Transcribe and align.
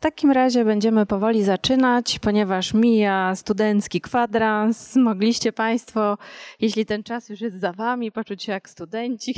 takim 0.00 0.30
razie 0.30 0.64
będziemy 0.64 1.06
powoli 1.06 1.44
zaczynać, 1.44 2.18
ponieważ 2.18 2.74
mija 2.74 3.34
studencki 3.34 4.00
kwadrans. 4.00 4.96
Mogliście 4.96 5.52
Państwo, 5.52 6.18
jeśli 6.60 6.86
ten 6.86 7.02
czas 7.02 7.28
już 7.28 7.40
jest 7.40 7.60
za 7.60 7.72
Wami, 7.72 8.12
poczuć 8.12 8.42
się 8.42 8.52
jak 8.52 8.70
studenci. 8.70 9.34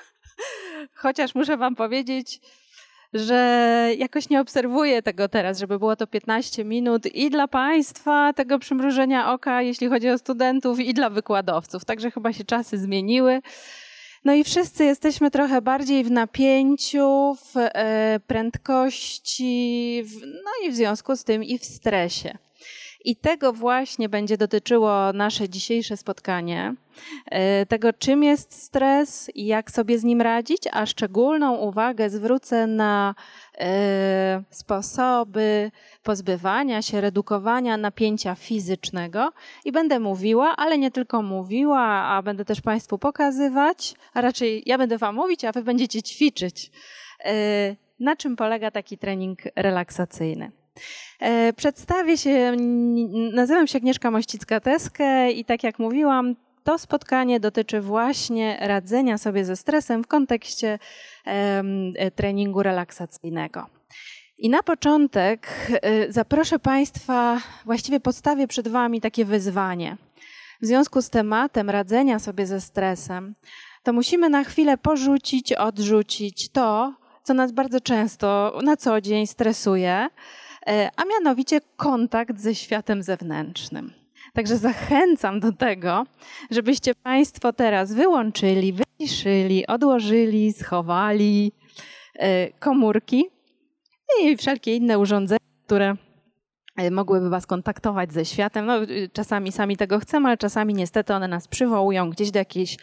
Chociaż 1.02 1.34
muszę 1.34 1.56
Wam 1.56 1.74
powiedzieć, 1.74 2.40
że 3.14 3.90
jakoś 3.98 4.28
nie 4.28 4.40
obserwuję 4.40 5.02
tego 5.02 5.28
teraz, 5.28 5.58
żeby 5.58 5.78
było 5.78 5.96
to 5.96 6.06
15 6.06 6.64
minut 6.64 7.06
i 7.06 7.30
dla 7.30 7.48
Państwa 7.48 8.32
tego 8.32 8.58
przymrużenia 8.58 9.32
oka, 9.32 9.62
jeśli 9.62 9.88
chodzi 9.88 10.10
o 10.10 10.18
studentów, 10.18 10.80
i 10.80 10.94
dla 10.94 11.10
wykładowców. 11.10 11.84
Także 11.84 12.10
chyba 12.10 12.32
się 12.32 12.44
czasy 12.44 12.78
zmieniły. 12.78 13.40
No 14.24 14.34
i 14.34 14.44
wszyscy 14.44 14.84
jesteśmy 14.84 15.30
trochę 15.30 15.62
bardziej 15.62 16.04
w 16.04 16.10
napięciu, 16.10 17.34
w 17.34 17.56
e, 17.56 18.20
prędkości, 18.26 20.02
w, 20.04 20.26
no 20.26 20.50
i 20.64 20.70
w 20.70 20.74
związku 20.74 21.16
z 21.16 21.24
tym 21.24 21.44
i 21.44 21.58
w 21.58 21.64
stresie. 21.64 22.38
I 23.04 23.16
tego 23.16 23.52
właśnie 23.52 24.08
będzie 24.08 24.36
dotyczyło 24.36 25.12
nasze 25.12 25.48
dzisiejsze 25.48 25.96
spotkanie. 25.96 26.74
E, 27.26 27.66
tego, 27.66 27.92
czym 27.92 28.24
jest 28.24 28.62
stres 28.62 29.30
i 29.34 29.46
jak 29.46 29.70
sobie 29.70 29.98
z 29.98 30.04
nim 30.04 30.20
radzić, 30.20 30.62
a 30.72 30.86
szczególną 30.86 31.56
uwagę 31.56 32.10
zwrócę 32.10 32.66
na 32.66 33.14
sposoby 34.50 35.70
pozbywania 36.02 36.82
się, 36.82 37.00
redukowania 37.00 37.76
napięcia 37.76 38.34
fizycznego. 38.34 39.32
I 39.64 39.72
będę 39.72 40.00
mówiła, 40.00 40.54
ale 40.56 40.78
nie 40.78 40.90
tylko 40.90 41.22
mówiła, 41.22 41.82
a 41.82 42.22
będę 42.22 42.44
też 42.44 42.60
Państwu 42.60 42.98
pokazywać, 42.98 43.94
a 44.14 44.20
raczej 44.20 44.62
ja 44.66 44.78
będę 44.78 44.98
Wam 44.98 45.14
mówić, 45.14 45.44
a 45.44 45.52
Wy 45.52 45.62
będziecie 45.62 46.02
ćwiczyć. 46.02 46.70
E, 47.24 47.76
na 48.00 48.16
czym 48.16 48.36
polega 48.36 48.70
taki 48.70 48.98
trening 48.98 49.38
relaksacyjny? 49.56 50.52
E, 51.20 51.52
przedstawię 51.52 52.18
się, 52.18 52.56
nazywam 53.32 53.66
się 53.66 53.78
Agnieszka 53.78 54.10
Mościcka-Teskę 54.10 55.30
i 55.30 55.44
tak 55.44 55.62
jak 55.62 55.78
mówiłam, 55.78 56.34
to 56.66 56.78
spotkanie 56.78 57.40
dotyczy 57.40 57.80
właśnie 57.80 58.58
radzenia 58.60 59.18
sobie 59.18 59.44
ze 59.44 59.56
stresem 59.56 60.04
w 60.04 60.06
kontekście 60.06 60.78
treningu 62.14 62.62
relaksacyjnego. 62.62 63.66
I 64.38 64.50
na 64.50 64.62
początek 64.62 65.48
e, 65.70 66.12
zaproszę 66.12 66.58
Państwa, 66.58 67.40
właściwie 67.64 68.00
postawię 68.00 68.46
przed 68.46 68.68
Wami 68.68 69.00
takie 69.00 69.24
wyzwanie. 69.24 69.96
W 70.62 70.66
związku 70.66 71.02
z 71.02 71.10
tematem 71.10 71.70
radzenia 71.70 72.18
sobie 72.18 72.46
ze 72.46 72.60
stresem, 72.60 73.34
to 73.82 73.92
musimy 73.92 74.28
na 74.28 74.44
chwilę 74.44 74.78
porzucić, 74.78 75.52
odrzucić 75.52 76.48
to, 76.48 76.94
co 77.22 77.34
nas 77.34 77.52
bardzo 77.52 77.80
często 77.80 78.58
na 78.62 78.76
co 78.76 79.00
dzień 79.00 79.26
stresuje, 79.26 80.08
E, 80.66 80.90
a 80.96 81.04
mianowicie 81.04 81.60
kontakt 81.76 82.40
ze 82.40 82.54
światem 82.54 83.02
zewnętrznym. 83.02 83.92
Także 84.32 84.56
zachęcam 84.56 85.40
do 85.40 85.52
tego, 85.52 86.06
żebyście 86.50 86.94
Państwo 86.94 87.52
teraz 87.52 87.92
wyłączyli, 87.92 88.72
wyciszyli, 88.72 89.66
odłożyli, 89.66 90.52
schowali 90.52 91.52
e, 92.14 92.52
komórki 92.52 93.24
i 94.22 94.36
wszelkie 94.36 94.76
inne 94.76 94.98
urządzenia, 94.98 95.40
które 95.66 95.96
e, 96.76 96.90
mogłyby 96.90 97.30
Was 97.30 97.46
kontaktować 97.46 98.12
ze 98.12 98.24
światem. 98.24 98.66
No, 98.66 98.74
czasami 99.12 99.52
sami 99.52 99.76
tego 99.76 99.98
chcemy, 99.98 100.28
ale 100.28 100.36
czasami 100.36 100.74
niestety 100.74 101.14
one 101.14 101.28
nas 101.28 101.48
przywołują 101.48 102.10
gdzieś 102.10 102.30
do 102.30 102.38
jakiejś 102.38 102.76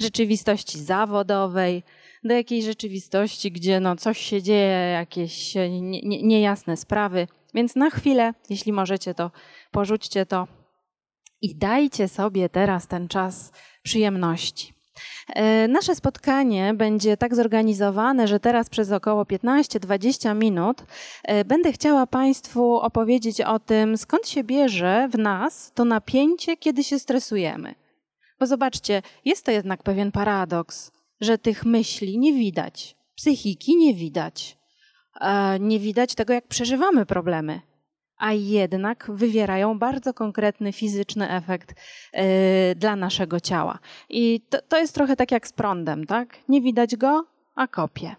rzeczywistości 0.00 0.78
zawodowej, 0.78 1.82
do 2.24 2.34
jakiejś 2.34 2.64
rzeczywistości, 2.64 3.52
gdzie 3.52 3.80
no 3.80 3.96
coś 3.96 4.18
się 4.18 4.42
dzieje, 4.42 4.90
jakieś 4.92 5.54
nie, 5.54 6.02
nie, 6.02 6.22
niejasne 6.22 6.76
sprawy. 6.76 7.26
Więc 7.54 7.76
na 7.76 7.90
chwilę, 7.90 8.34
jeśli 8.50 8.72
możecie, 8.72 9.14
to 9.14 9.30
porzućcie 9.70 10.26
to 10.26 10.46
i 11.42 11.56
dajcie 11.56 12.08
sobie 12.08 12.48
teraz 12.48 12.86
ten 12.86 13.08
czas 13.08 13.52
przyjemności. 13.82 14.72
E, 15.28 15.68
nasze 15.68 15.94
spotkanie 15.94 16.74
będzie 16.74 17.16
tak 17.16 17.34
zorganizowane, 17.34 18.28
że 18.28 18.40
teraz 18.40 18.68
przez 18.68 18.92
około 18.92 19.22
15-20 19.22 20.36
minut 20.36 20.84
e, 21.22 21.44
będę 21.44 21.72
chciała 21.72 22.06
Państwu 22.06 22.76
opowiedzieć 22.76 23.40
o 23.40 23.58
tym, 23.58 23.96
skąd 23.96 24.28
się 24.28 24.44
bierze 24.44 25.08
w 25.12 25.18
nas 25.18 25.72
to 25.74 25.84
napięcie, 25.84 26.56
kiedy 26.56 26.84
się 26.84 26.98
stresujemy. 26.98 27.74
Bo 28.40 28.46
zobaczcie, 28.46 29.02
jest 29.24 29.44
to 29.44 29.50
jednak 29.50 29.82
pewien 29.82 30.12
paradoks 30.12 30.92
że 31.20 31.38
tych 31.38 31.64
myśli 31.64 32.18
nie 32.18 32.32
widać, 32.32 32.96
psychiki 33.14 33.76
nie 33.76 33.94
widać, 33.94 34.58
nie 35.60 35.78
widać 35.78 36.14
tego, 36.14 36.32
jak 36.32 36.48
przeżywamy 36.48 37.06
problemy, 37.06 37.60
a 38.18 38.32
jednak 38.32 39.10
wywierają 39.14 39.78
bardzo 39.78 40.14
konkretny 40.14 40.72
fizyczny 40.72 41.30
efekt 41.30 41.74
e, 42.12 42.74
dla 42.74 42.96
naszego 42.96 43.40
ciała. 43.40 43.78
I 44.08 44.40
to, 44.50 44.58
to 44.68 44.78
jest 44.78 44.94
trochę 44.94 45.16
tak 45.16 45.32
jak 45.32 45.46
z 45.46 45.52
prądem, 45.52 46.06
tak? 46.06 46.38
Nie 46.48 46.60
widać 46.60 46.96
go, 46.96 47.26
a 47.54 47.66
kopie. 47.66 48.16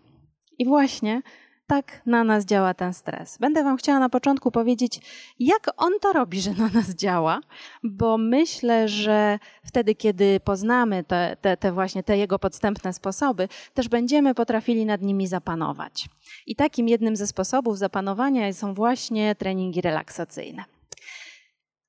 I 0.59 0.65
właśnie 0.65 1.21
tak 1.69 2.01
na 2.05 2.23
nas 2.23 2.45
działa 2.45 2.73
ten 2.73 2.93
stres. 2.93 3.37
Będę 3.37 3.63
Wam 3.63 3.77
chciała 3.77 3.99
na 3.99 4.09
początku 4.09 4.51
powiedzieć, 4.51 5.01
jak 5.39 5.67
on 5.77 5.93
to 6.01 6.13
robi, 6.13 6.41
że 6.41 6.51
na 6.51 6.67
nas 6.67 6.89
działa, 6.95 7.39
bo 7.83 8.17
myślę, 8.17 8.87
że 8.87 9.39
wtedy, 9.63 9.95
kiedy 9.95 10.39
poznamy 10.39 11.03
te, 11.03 11.37
te, 11.41 11.57
te 11.57 11.71
właśnie 11.71 12.03
te 12.03 12.17
jego 12.17 12.39
podstępne 12.39 12.93
sposoby, 12.93 13.47
też 13.73 13.89
będziemy 13.89 14.35
potrafili 14.35 14.85
nad 14.85 15.01
nimi 15.01 15.27
zapanować. 15.27 16.09
I 16.47 16.55
takim 16.55 16.87
jednym 16.87 17.15
ze 17.15 17.27
sposobów 17.27 17.77
zapanowania 17.77 18.53
są 18.53 18.73
właśnie 18.73 19.35
treningi 19.35 19.81
relaksacyjne. 19.81 20.78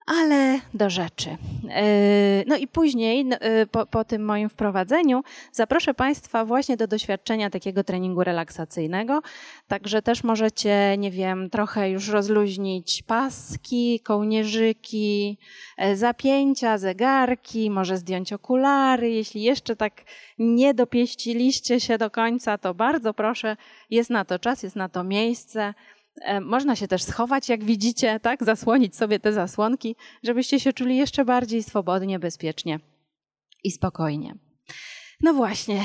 Ale 0.06 0.60
do 0.74 0.90
rzeczy. 0.90 1.30
E, 1.70 2.44
no 2.46 2.56
i 2.56 2.68
później, 2.68 3.26
e, 3.30 3.66
po, 3.66 3.86
po, 3.86 4.04
tym 4.04 4.24
moim 4.24 4.48
wprowadzeniu, 4.48 5.22
zaproszę 5.52 5.94
Państwa 5.94 6.44
właśnie 6.44 6.76
do 6.76 6.86
doświadczenia 6.86 7.50
takiego 7.50 7.84
treningu 7.84 8.24
relaksacyjnego. 8.24 9.20
Także 9.68 10.02
też 10.02 10.24
możecie, 10.24 10.96
nie 10.98 11.10
wiem, 11.10 11.50
trochę 11.50 11.90
już 11.90 12.08
rozluźnić 12.08 13.02
paski, 13.02 14.00
kołnierzyki, 14.00 15.38
e, 15.78 15.96
zapięcia, 15.96 16.78
zegarki, 16.78 17.70
może 17.70 17.96
zdjąć 17.96 18.32
okulary. 18.32 19.10
Jeśli 19.10 19.42
jeszcze 19.42 19.76
tak 19.76 20.02
nie 20.38 20.74
dopieściliście 20.74 21.80
się 21.80 21.98
do 21.98 22.10
końca, 22.10 22.58
to 22.58 22.74
bardzo 22.74 23.14
proszę, 23.14 23.56
jest 23.90 24.10
na 24.10 24.24
to 24.24 24.38
czas, 24.38 24.62
jest 24.62 24.76
na 24.76 24.88
to 24.88 25.04
miejsce. 25.04 25.74
E, 26.20 26.40
można 26.40 26.76
się 26.76 26.88
też 26.88 27.02
schować, 27.02 27.48
jak 27.48 27.64
widzicie, 27.64 28.20
tak? 28.20 28.44
Zasłonić 28.44 28.96
sobie 28.96 29.20
te 29.20 29.32
zasłonki, 29.32 29.96
żebyście 30.22 30.60
się 30.60 30.72
czuli 30.72 30.96
jeszcze 30.96 31.24
bardziej 31.24 31.62
swobodnie, 31.62 32.18
bezpiecznie 32.18 32.80
i 33.64 33.70
spokojnie. 33.70 34.34
No 35.20 35.34
właśnie. 35.34 35.82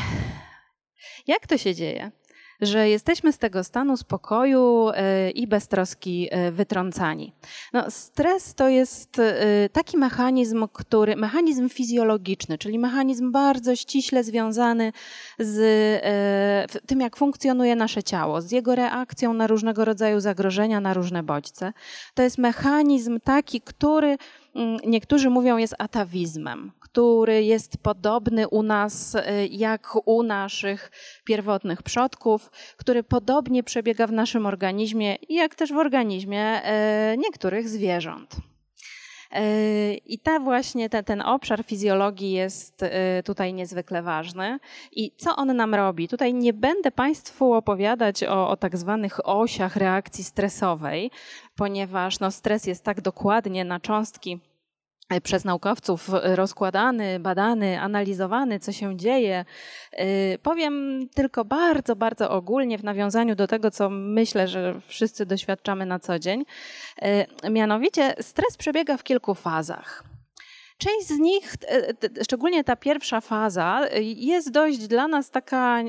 Jak 1.27 1.47
to 1.47 1.57
się 1.57 1.75
dzieje? 1.75 2.11
Że 2.61 2.89
jesteśmy 2.89 3.33
z 3.33 3.37
tego 3.37 3.63
stanu 3.63 3.97
spokoju 3.97 4.89
e, 4.93 5.31
i 5.31 5.47
beztroski 5.47 6.27
e, 6.31 6.51
wytrącani. 6.51 7.33
No, 7.73 7.91
stres 7.91 8.55
to 8.55 8.69
jest 8.69 9.19
e, 9.19 9.69
taki 9.71 9.97
mechanizm, 9.97 10.67
który, 10.73 11.15
mechanizm 11.15 11.69
fizjologiczny, 11.69 12.57
czyli 12.57 12.79
mechanizm 12.79 13.31
bardzo 13.31 13.75
ściśle 13.75 14.23
związany 14.23 14.91
z 15.39 15.55
tym, 16.87 17.01
jak 17.01 17.17
funkcjonuje 17.17 17.75
nasze 17.75 18.03
ciało, 18.03 18.41
z 18.41 18.51
jego 18.51 18.75
reakcją 18.75 19.33
na 19.33 19.47
różnego 19.47 19.85
rodzaju 19.85 20.19
zagrożenia, 20.19 20.81
na 20.81 20.93
różne 20.93 21.23
bodźce. 21.23 21.73
To 22.13 22.23
jest 22.23 22.37
mechanizm 22.37 23.19
taki, 23.23 23.61
który 23.61 24.17
niektórzy 24.85 25.29
mówią 25.29 25.57
jest 25.57 25.75
atawizmem, 25.79 26.71
który 26.79 27.43
jest 27.43 27.77
podobny 27.77 28.47
u 28.47 28.63
nas 28.63 29.15
y, 29.15 29.21
jak 29.51 30.07
u 30.07 30.23
naszych 30.23 30.91
pierwotnych 31.23 31.83
przodków, 31.83 32.51
który 32.77 33.03
podobnie 33.03 33.63
przebiega 33.63 34.07
w 34.07 34.11
naszym 34.11 34.45
organizmie, 34.45 35.15
jak 35.29 35.55
też 35.55 35.73
w 35.73 35.77
organizmie 35.77 36.61
y, 37.13 37.17
niektórych 37.17 37.69
zwierząt. 37.69 38.35
Y, 39.35 40.01
I 40.05 40.19
ta 40.19 40.39
właśnie 40.39 40.89
te, 40.89 41.03
ten 41.03 41.21
obszar 41.21 41.63
fizjologii 41.63 42.31
jest 42.31 42.85
tutaj 43.25 43.53
niezwykle 43.53 44.01
ważny. 44.01 44.59
I 44.91 45.11
co 45.17 45.35
on 45.35 45.55
nam 45.55 45.75
robi? 45.75 46.07
Tutaj 46.07 46.33
nie 46.33 46.53
będę 46.53 46.91
Państwu 46.91 47.53
opowiadać 47.53 48.23
o, 48.23 48.49
o 48.49 48.57
tak 48.57 48.77
zwanych 48.77 49.27
osiach 49.27 49.75
reakcji 49.75 50.23
stresowej, 50.23 51.11
ponieważ 51.55 52.19
no, 52.19 52.31
stres 52.31 52.65
jest 52.67 52.83
tak 52.83 53.01
dokładnie 53.01 53.65
na 53.65 53.79
cząstki 53.79 54.39
E, 54.54 54.54
przez 55.23 55.45
naukowców 55.45 56.09
rozkładany, 56.23 57.19
badany, 57.19 57.81
analizowany, 57.81 58.59
co 58.59 58.71
się 58.71 58.97
dzieje. 58.97 59.45
E, 59.91 60.37
powiem 60.37 61.07
tylko 61.15 61.45
bardzo, 61.45 61.95
bardzo 61.95 62.29
ogólnie 62.29 62.77
w 62.77 62.83
nawiązaniu 62.83 63.35
do 63.35 63.47
tego, 63.47 63.71
co 63.71 63.89
myślę, 63.89 64.47
że 64.47 64.81
wszyscy 64.87 65.25
doświadczamy 65.25 65.85
na 65.85 65.99
co 65.99 66.19
dzień. 66.19 66.45
E, 67.01 67.49
mianowicie 67.49 68.15
stres 68.21 68.57
przebiega 68.57 68.97
w 68.97 69.03
kilku 69.03 69.35
fazach. 69.35 70.14
Część 70.77 71.07
z 71.07 71.19
nich, 71.19 71.55
szczególnie 72.23 72.63
ta 72.63 72.75
pierwsza 72.75 73.21
faza, 73.21 73.81
jest 74.01 74.51
dość 74.51 74.87
dla 74.87 75.07
nas 75.07 75.29
taka 75.29 75.81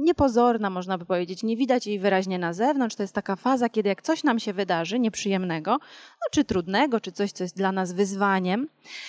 niepozorna, 0.00 0.70
można 0.70 0.98
by 0.98 1.04
powiedzieć. 1.04 1.42
Nie 1.42 1.56
widać 1.56 1.86
jej 1.86 1.98
wyraźnie 1.98 2.38
na 2.38 2.52
zewnątrz. 2.52 2.96
To 2.96 3.02
jest 3.02 3.14
taka 3.14 3.36
faza, 3.36 3.68
kiedy 3.68 3.88
jak 3.88 4.02
coś 4.02 4.24
nam 4.24 4.38
się 4.38 4.52
wydarzy 4.52 4.98
nieprzyjemnego, 4.98 5.70
no, 5.70 6.26
czy 6.30 6.44
trudnego, 6.44 7.00
czy 7.00 7.12
coś, 7.12 7.32
co 7.32 7.44
jest 7.44 7.56
dla 7.56 7.72
nas 7.72 7.92
wyzwaniem, 7.92 8.68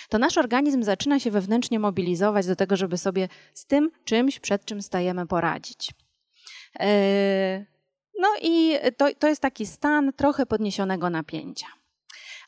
to 0.09 0.17
nasz 0.17 0.37
organizm 0.37 0.83
zaczyna 0.83 1.19
się 1.19 1.31
wewnętrznie 1.31 1.79
mobilizować 1.79 2.47
do 2.47 2.55
tego, 2.55 2.75
żeby 2.75 2.97
sobie 2.97 3.27
z 3.53 3.65
tym 3.65 3.91
czymś, 4.05 4.39
przed 4.39 4.65
czym 4.65 4.81
stajemy, 4.81 5.27
poradzić. 5.27 5.91
E, 6.79 7.65
no 8.19 8.27
i 8.41 8.77
to, 8.97 9.07
to 9.19 9.27
jest 9.27 9.41
taki 9.41 9.65
stan 9.65 10.13
trochę 10.13 10.45
podniesionego 10.45 11.09
napięcia 11.09 11.67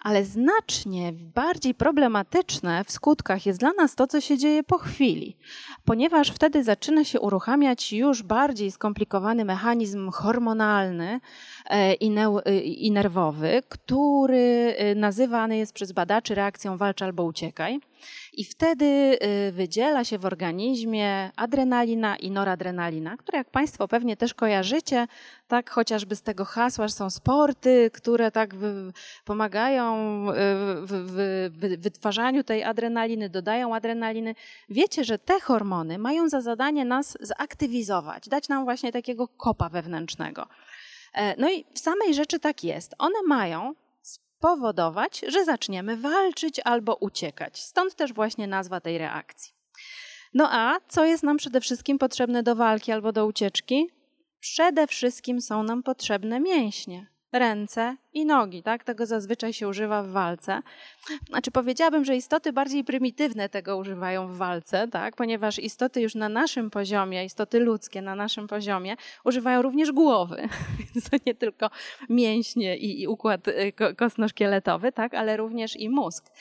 ale 0.03 0.25
znacznie 0.25 1.13
bardziej 1.13 1.73
problematyczne 1.75 2.83
w 2.83 2.91
skutkach 2.91 3.45
jest 3.45 3.59
dla 3.59 3.71
nas 3.73 3.95
to, 3.95 4.07
co 4.07 4.21
się 4.21 4.38
dzieje 4.38 4.63
po 4.63 4.77
chwili, 4.77 5.38
ponieważ 5.85 6.31
wtedy 6.31 6.63
zaczyna 6.63 7.03
się 7.03 7.19
uruchamiać 7.19 7.94
już 7.94 8.23
bardziej 8.23 8.71
skomplikowany 8.71 9.45
mechanizm 9.45 10.11
hormonalny 10.11 11.19
e, 11.65 11.94
i, 11.94 12.17
e, 12.45 12.59
i 12.59 12.91
nerwowy, 12.91 13.63
który 13.69 14.75
e, 14.77 14.95
nazywany 14.95 15.57
jest 15.57 15.73
przez 15.73 15.91
badaczy 15.91 16.35
reakcją 16.35 16.77
walcz 16.77 17.01
albo 17.01 17.23
uciekaj. 17.23 17.79
I 18.33 18.44
wtedy 18.44 18.85
y, 18.85 19.51
wydziela 19.51 20.03
się 20.03 20.17
w 20.17 20.25
organizmie 20.25 21.31
adrenalina 21.35 22.15
i 22.15 22.31
noradrenalina, 22.31 23.17
które 23.17 23.38
jak 23.38 23.50
Państwo 23.50 23.88
pewnie 23.88 24.17
też 24.17 24.33
kojarzycie, 24.33 25.07
tak 25.47 25.69
chociażby 25.69 26.15
z 26.15 26.21
tego 26.21 26.45
hasła, 26.45 26.88
że 26.88 26.94
są 26.94 27.09
sporty, 27.09 27.91
które 27.94 28.31
tak 28.31 28.55
pomagają 29.25 29.95
y, 30.29 30.33
w, 30.85 31.77
wytwarzaniu 31.79 32.44
tej 32.44 32.63
adrenaliny, 32.63 33.29
dodają 33.29 33.75
adrenaliny. 33.75 34.35
Wiecie, 34.69 35.03
że 35.03 35.19
te 35.19 35.39
hormony 35.39 35.97
mają 35.97 36.29
za 36.29 36.41
zadanie 36.41 36.85
nas 36.85 37.17
zaktywizować, 37.21 38.29
dać 38.29 38.50
nam 38.50 38.63
właśnie 38.63 38.91
takiego 38.91 39.27
kopa 39.27 39.69
wewnętrznego. 39.69 40.47
E, 41.13 41.41
no 41.41 41.51
i 41.51 41.65
w 41.73 41.79
samej 41.79 42.13
rzeczy 42.13 42.39
tak 42.39 42.63
jest. 42.63 42.95
One 42.97 43.21
mają 43.27 43.75
spowodować, 44.43 45.21
że 45.27 45.45
zaczniemy 45.45 45.97
walczyć 45.97 46.61
albo 46.63 46.95
uciekać. 46.95 47.61
Stąd 47.61 47.95
też 47.95 48.13
właśnie 48.13 48.47
nazwa 48.47 48.81
tej 48.81 48.97
reakcji. 48.97 49.53
No 50.33 50.47
a 50.51 50.77
co 50.87 51.05
jest 51.05 51.23
nam 51.23 51.37
przede 51.37 51.61
wszystkim 51.61 51.97
potrzebne 51.97 52.43
do 52.43 52.55
walki 52.55 52.91
albo 52.91 53.11
do 53.11 53.25
ucieczki? 53.25 53.89
Przede 54.39 54.87
wszystkim 54.87 55.41
są 55.41 55.63
nam 55.63 55.83
potrzebne 55.83 56.39
mięśnie 56.39 57.12
ręce 57.33 57.97
i 58.13 58.25
nogi, 58.25 58.63
tak? 58.63 58.83
Tego 58.83 59.06
zazwyczaj 59.06 59.53
się 59.53 59.68
używa 59.68 60.03
w 60.03 60.07
walce. 60.07 60.62
Znaczy 61.30 61.51
powiedziałabym, 61.51 62.06
że 62.06 62.15
istoty 62.15 62.53
bardziej 62.53 62.83
prymitywne 62.83 63.50
tego 63.50 63.77
używają 63.77 64.27
w 64.27 64.38
walce, 64.38 64.88
tak? 64.88 65.15
Ponieważ 65.15 65.59
istoty 65.59 66.01
już 66.01 66.15
na 66.15 66.30
naszym 66.30 66.69
poziomie, 66.69 67.25
istoty 67.25 67.59
ludzkie 67.59 68.01
na 68.01 68.15
naszym 68.15 68.47
poziomie 68.47 68.95
używają 69.24 69.62
również 69.62 69.91
głowy. 69.91 70.50
Więc 70.80 71.09
to 71.09 71.18
nie 71.25 71.35
tylko 71.35 71.69
mięśnie 72.09 72.77
i, 72.77 73.07
układ 73.07 73.47
y, 73.47 73.74
kostno-szkieletowy, 73.97 74.91
tak? 74.91 75.13
Ale 75.13 75.38
również 75.38 75.75
i 75.75 75.89
mózg. 75.89 76.31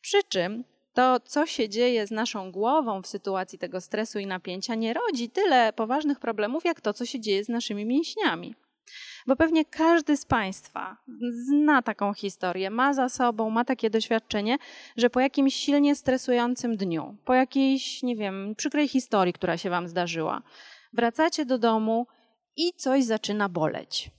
Przy 0.00 0.22
czym 0.28 0.64
to, 0.94 1.20
co 1.20 1.46
się 1.46 1.68
dzieje 1.68 2.06
z 2.06 2.10
naszą 2.10 2.52
głową 2.52 3.02
w 3.02 3.06
sytuacji 3.06 3.58
tego 3.58 3.80
stresu 3.80 4.18
i 4.18 4.26
napięcia, 4.26 4.74
nie 4.74 4.94
rodzi 4.94 5.30
tyle 5.30 5.72
poważnych 5.72 6.20
problemów, 6.20 6.64
jak 6.64 6.80
to, 6.80 6.92
co 6.92 7.06
się 7.06 7.20
dzieje 7.20 7.44
z 7.44 7.48
naszymi 7.48 7.84
mięśniami. 7.84 8.54
Bo 9.26 9.36
pewnie 9.36 9.64
każdy 9.64 10.16
z 10.16 10.24
Państwa 10.24 10.96
zna 11.46 11.82
taką 11.82 12.14
historię, 12.14 12.70
ma 12.70 12.94
za 12.94 13.08
sobą, 13.08 13.50
ma 13.50 13.64
takie 13.64 13.90
doświadczenie, 13.90 14.58
że 14.96 15.10
po 15.10 15.20
jakimś 15.20 15.54
silnie 15.54 15.94
stresującym 15.94 16.76
dniu, 16.76 17.16
po 17.24 17.34
jakiejś, 17.34 18.02
nie 18.02 18.16
wiem, 18.16 18.54
przykrej 18.56 18.88
historii, 18.88 19.32
która 19.32 19.56
się 19.56 19.70
Wam 19.70 19.88
zdarzyła, 19.88 20.42
wracacie 20.92 21.44
do 21.44 21.58
domu 21.58 22.06
i 22.56 22.72
coś 22.72 23.04
zaczyna 23.04 23.48
boleć. 23.48 24.10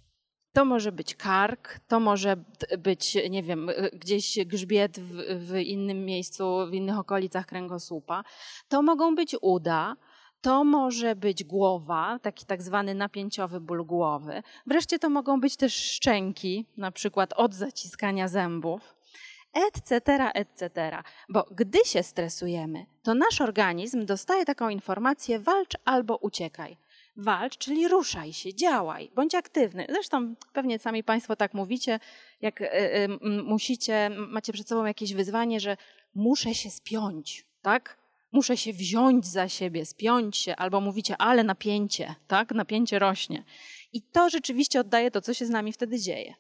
To 0.54 0.66
może 0.66 0.92
być 0.92 1.16
kark, 1.16 1.80
to 1.88 2.00
może 2.00 2.38
być, 2.78 3.18
nie 3.30 3.44
wiem, 3.44 3.70
gdzieś 3.94 4.40
grzbiet 4.46 5.00
w, 5.00 5.16
w 5.50 5.58
innym 5.58 6.06
miejscu, 6.06 6.68
w 6.70 6.74
innych 6.74 7.00
okolicach 7.00 7.46
kręgosłupa. 7.46 8.24
To 8.68 8.82
mogą 8.82 9.16
być 9.16 9.36
uda, 9.42 9.96
to 10.44 10.64
może 10.64 11.16
być 11.16 11.44
głowa, 11.44 12.20
taki 12.22 12.46
tak 12.46 12.62
zwany 12.62 12.94
napięciowy 12.94 13.60
ból 13.60 13.86
głowy. 13.86 14.44
Wreszcie 14.68 15.00
to 15.00 15.10
mogą 15.10 15.42
być 15.42 15.58
też 15.58 15.76
szczęki, 15.76 16.66
na 16.78 16.92
przykład 16.92 17.34
od 17.34 17.54
zaciskania 17.54 18.28
zębów, 18.28 18.96
etc., 19.54 20.02
etc. 20.34 21.04
Bo 21.30 21.46
gdy 21.52 21.80
się 21.86 22.04
stresujemy, 22.04 22.86
to 23.04 23.14
nasz 23.14 23.42
organizm 23.42 24.06
dostaje 24.06 24.46
taką 24.46 24.70
informację 24.70 25.40
walcz 25.40 25.74
albo 25.86 26.18
uciekaj. 26.18 26.78
Walcz, 27.16 27.58
czyli 27.58 27.88
ruszaj 27.88 28.34
się, 28.34 28.54
działaj, 28.54 29.12
bądź 29.16 29.36
aktywny. 29.36 29.86
Zresztą 29.90 30.36
pewnie 30.54 30.80
sami 30.80 31.04
Państwo 31.04 31.36
tak 31.36 31.54
mówicie, 31.54 32.00
jak 32.42 32.62
y, 32.62 32.66
y, 32.66 33.08
musicie, 33.44 34.10
macie 34.10 34.54
przed 34.54 34.70
sobą 34.70 34.86
jakieś 34.86 35.14
wyzwanie, 35.14 35.60
że 35.60 35.78
muszę 36.16 36.56
się 36.56 36.70
spiąć, 36.70 37.46
tak? 37.62 38.03
Muszę 38.34 38.58
się 38.58 38.74
wziąć 38.74 39.28
za 39.28 39.50
siebie, 39.50 39.86
spiąć 39.86 40.38
się, 40.38 40.56
albo 40.56 40.82
mówicie, 40.82 41.16
ale 41.18 41.44
napięcie, 41.44 42.16
tak? 42.28 42.52
Napięcie 42.52 43.00
rośnie. 43.00 43.44
I 43.94 44.02
to 44.02 44.30
rzeczywiście 44.30 44.80
oddaje 44.80 45.12
to, 45.12 45.22
co 45.22 45.34
się 45.34 45.46
z 45.46 45.50
nami 45.50 45.74
wtedy 45.74 46.00
dzieje. 46.00 46.34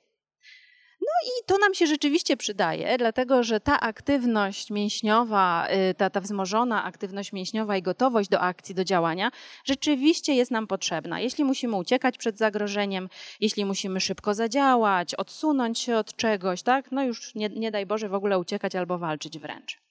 No 1.01 1.29
i 1.29 1.45
to 1.45 1.57
nam 1.57 1.73
się 1.73 1.87
rzeczywiście 1.87 2.37
przydaje, 2.37 2.97
dlatego 2.97 3.43
że 3.43 3.59
ta 3.59 3.79
aktywność 3.79 4.71
mięśniowa, 4.71 5.67
y, 5.91 5.93
ta, 5.93 6.09
ta 6.09 6.21
wzmożona 6.21 6.83
aktywność 6.83 7.33
mięśniowa 7.33 7.77
i 7.77 7.81
gotowość 7.81 8.29
do 8.29 8.39
akcji, 8.39 8.75
do 8.75 8.83
działania 8.83 9.31
rzeczywiście 9.65 10.33
jest 10.33 10.51
nam 10.51 10.67
potrzebna. 10.67 11.19
Jeśli 11.19 11.43
musimy 11.43 11.75
uciekać 11.75 12.17
przed 12.17 12.37
zagrożeniem, 12.37 13.09
jeśli 13.39 13.65
musimy 13.65 13.99
szybko 13.99 14.33
zadziałać, 14.33 15.15
odsunąć 15.15 15.79
się 15.79 15.97
od 15.97 16.15
czegoś, 16.15 16.63
tak? 16.63 16.91
No 16.91 17.03
już 17.03 17.35
nie, 17.35 17.49
nie 17.49 17.71
daj 17.71 17.85
Boże 17.85 18.09
w 18.09 18.13
ogóle 18.13 18.39
uciekać 18.39 18.75
albo 18.75 18.97
walczyć 18.97 19.39
wręcz. 19.39 19.81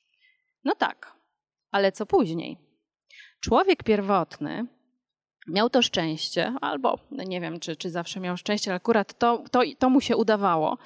No 0.64 0.75
tak, 0.75 1.21
ale 1.72 1.92
co 1.92 2.06
później? 2.06 2.58
Człowiek 3.40 3.82
pierwotny 3.82 4.66
miał 5.46 5.70
to 5.70 5.82
szczęście, 5.82 6.54
albo 6.60 6.98
no 7.10 7.24
nie 7.24 7.40
wiem, 7.40 7.60
czy, 7.60 7.76
czy 7.76 7.90
zawsze 7.90 8.20
miał 8.20 8.36
szczęście, 8.36 8.70
ale 8.70 8.76
akurat 8.76 9.19
to, 9.19 9.44
to, 9.50 9.60
to 9.78 9.90
mu 9.90 10.00
się 10.00 10.16
udawało, 10.16 10.78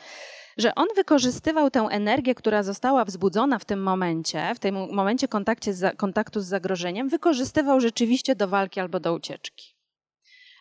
że 0.56 0.74
on 0.74 0.86
wykorzystywał 0.96 1.70
tę 1.70 1.80
energię, 1.80 2.34
która 2.34 2.62
została 2.62 3.04
wzbudzona 3.04 3.58
w 3.58 3.64
tym 3.64 3.82
momencie, 3.82 4.52
w 4.54 4.58
tym 4.58 4.74
momencie 4.94 5.28
z, 5.68 5.96
kontaktu 5.96 6.40
z 6.40 6.46
zagrożeniem, 6.46 7.08
wykorzystywał 7.08 7.80
rzeczywiście 7.80 8.34
do 8.34 8.48
walki 8.48 8.80
albo 8.80 9.00
do 9.00 9.14
ucieczki. 9.14 9.76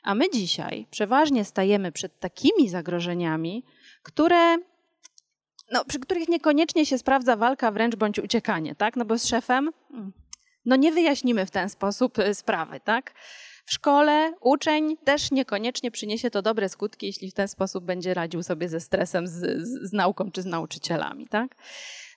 A 0.04 0.16
my 0.16 0.30
dzisiaj 0.30 0.88
przeważnie 0.92 1.46
stajemy 1.46 1.92
przed 1.92 2.20
takimi 2.20 2.70
zagrożeniami, 2.70 3.66
które 4.04 4.58
no, 5.72 5.86
przy 5.86 6.00
których 6.00 6.30
niekoniecznie 6.30 6.86
się 6.86 6.98
sprawdza 6.98 7.36
walka 7.36 7.72
wręcz 7.72 7.96
bądź 7.96 8.20
uciekanie, 8.20 8.76
tak? 8.76 8.96
No 8.96 9.06
bo 9.06 9.18
z 9.18 9.26
szefem 9.26 9.72
mm, 9.94 10.12
no 10.66 10.76
nie 10.76 10.92
wyjaśnimy 10.92 11.46
w 11.46 11.52
ten 11.52 11.70
sposób 11.70 12.20
y, 12.20 12.36
sprawy, 12.36 12.80
tak? 12.80 13.14
W 13.66 13.74
szkole 13.74 14.34
uczeń 14.42 14.98
też 14.98 15.32
niekoniecznie 15.32 15.92
przyniesie 15.92 16.32
to 16.32 16.42
dobre 16.42 16.70
skutki, 16.70 17.06
jeśli 17.06 17.32
w 17.32 17.34
ten 17.34 17.48
sposób 17.48 17.86
będzie 17.86 18.14
radził 18.14 18.44
sobie 18.44 18.70
ze 18.70 18.80
stresem, 18.80 19.28
z, 19.28 19.32
z, 19.32 19.90
z 19.90 19.94
nauką 19.94 20.32
czy 20.32 20.42
z 20.42 20.46
nauczycielami, 20.46 21.28
tak? 21.28 21.56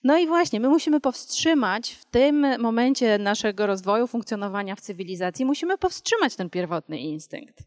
No 0.05 0.19
i 0.19 0.26
właśnie, 0.26 0.61
my 0.61 0.69
musimy 0.69 1.00
powstrzymać 1.00 1.90
w 1.93 2.05
tym 2.05 2.61
momencie 2.61 3.19
naszego 3.19 3.67
rozwoju, 3.67 4.07
funkcjonowania 4.07 4.76
w 4.76 4.81
cywilizacji, 4.81 5.45
musimy 5.45 5.78
powstrzymać 5.78 6.37
ten 6.37 6.50
pierwotny 6.50 6.99
instynkt. 6.99 7.62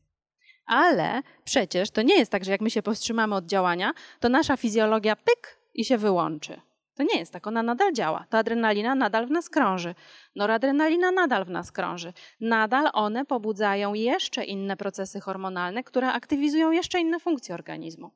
Ale 0.65 1.21
przecież 1.43 1.91
to 1.91 2.01
nie 2.01 2.17
jest 2.17 2.31
tak, 2.31 2.45
że 2.45 2.51
jak 2.51 2.61
my 2.61 2.69
się 2.69 2.83
powstrzymamy 2.83 3.35
od 3.35 3.45
działania, 3.45 3.93
to 4.19 4.29
nasza 4.29 4.57
fizjologia 4.57 5.15
pyk 5.15 5.60
i 5.73 5.85
się 5.85 5.97
wyłączy. 5.97 6.61
To 6.95 7.03
nie 7.03 7.19
jest 7.19 7.33
tak, 7.33 7.47
ona 7.47 7.63
nadal 7.63 7.93
działa. 7.93 8.25
Ta 8.29 8.37
adrenalina 8.37 8.95
nadal 8.95 9.27
w 9.27 9.31
nas 9.31 9.49
krąży. 9.49 9.95
Noradrenalina 10.35 11.11
nadal 11.11 11.45
w 11.45 11.49
nas 11.49 11.71
krąży. 11.71 12.13
Nadal 12.39 12.89
one 12.93 13.25
pobudzają 13.25 13.93
jeszcze 13.93 14.43
inne 14.43 14.77
procesy 14.77 15.19
hormonalne, 15.19 15.83
które 15.83 16.11
aktywizują 16.13 16.71
jeszcze 16.71 16.99
inne 16.99 17.19
funkcje 17.19 17.55
organizmu. 17.55 18.11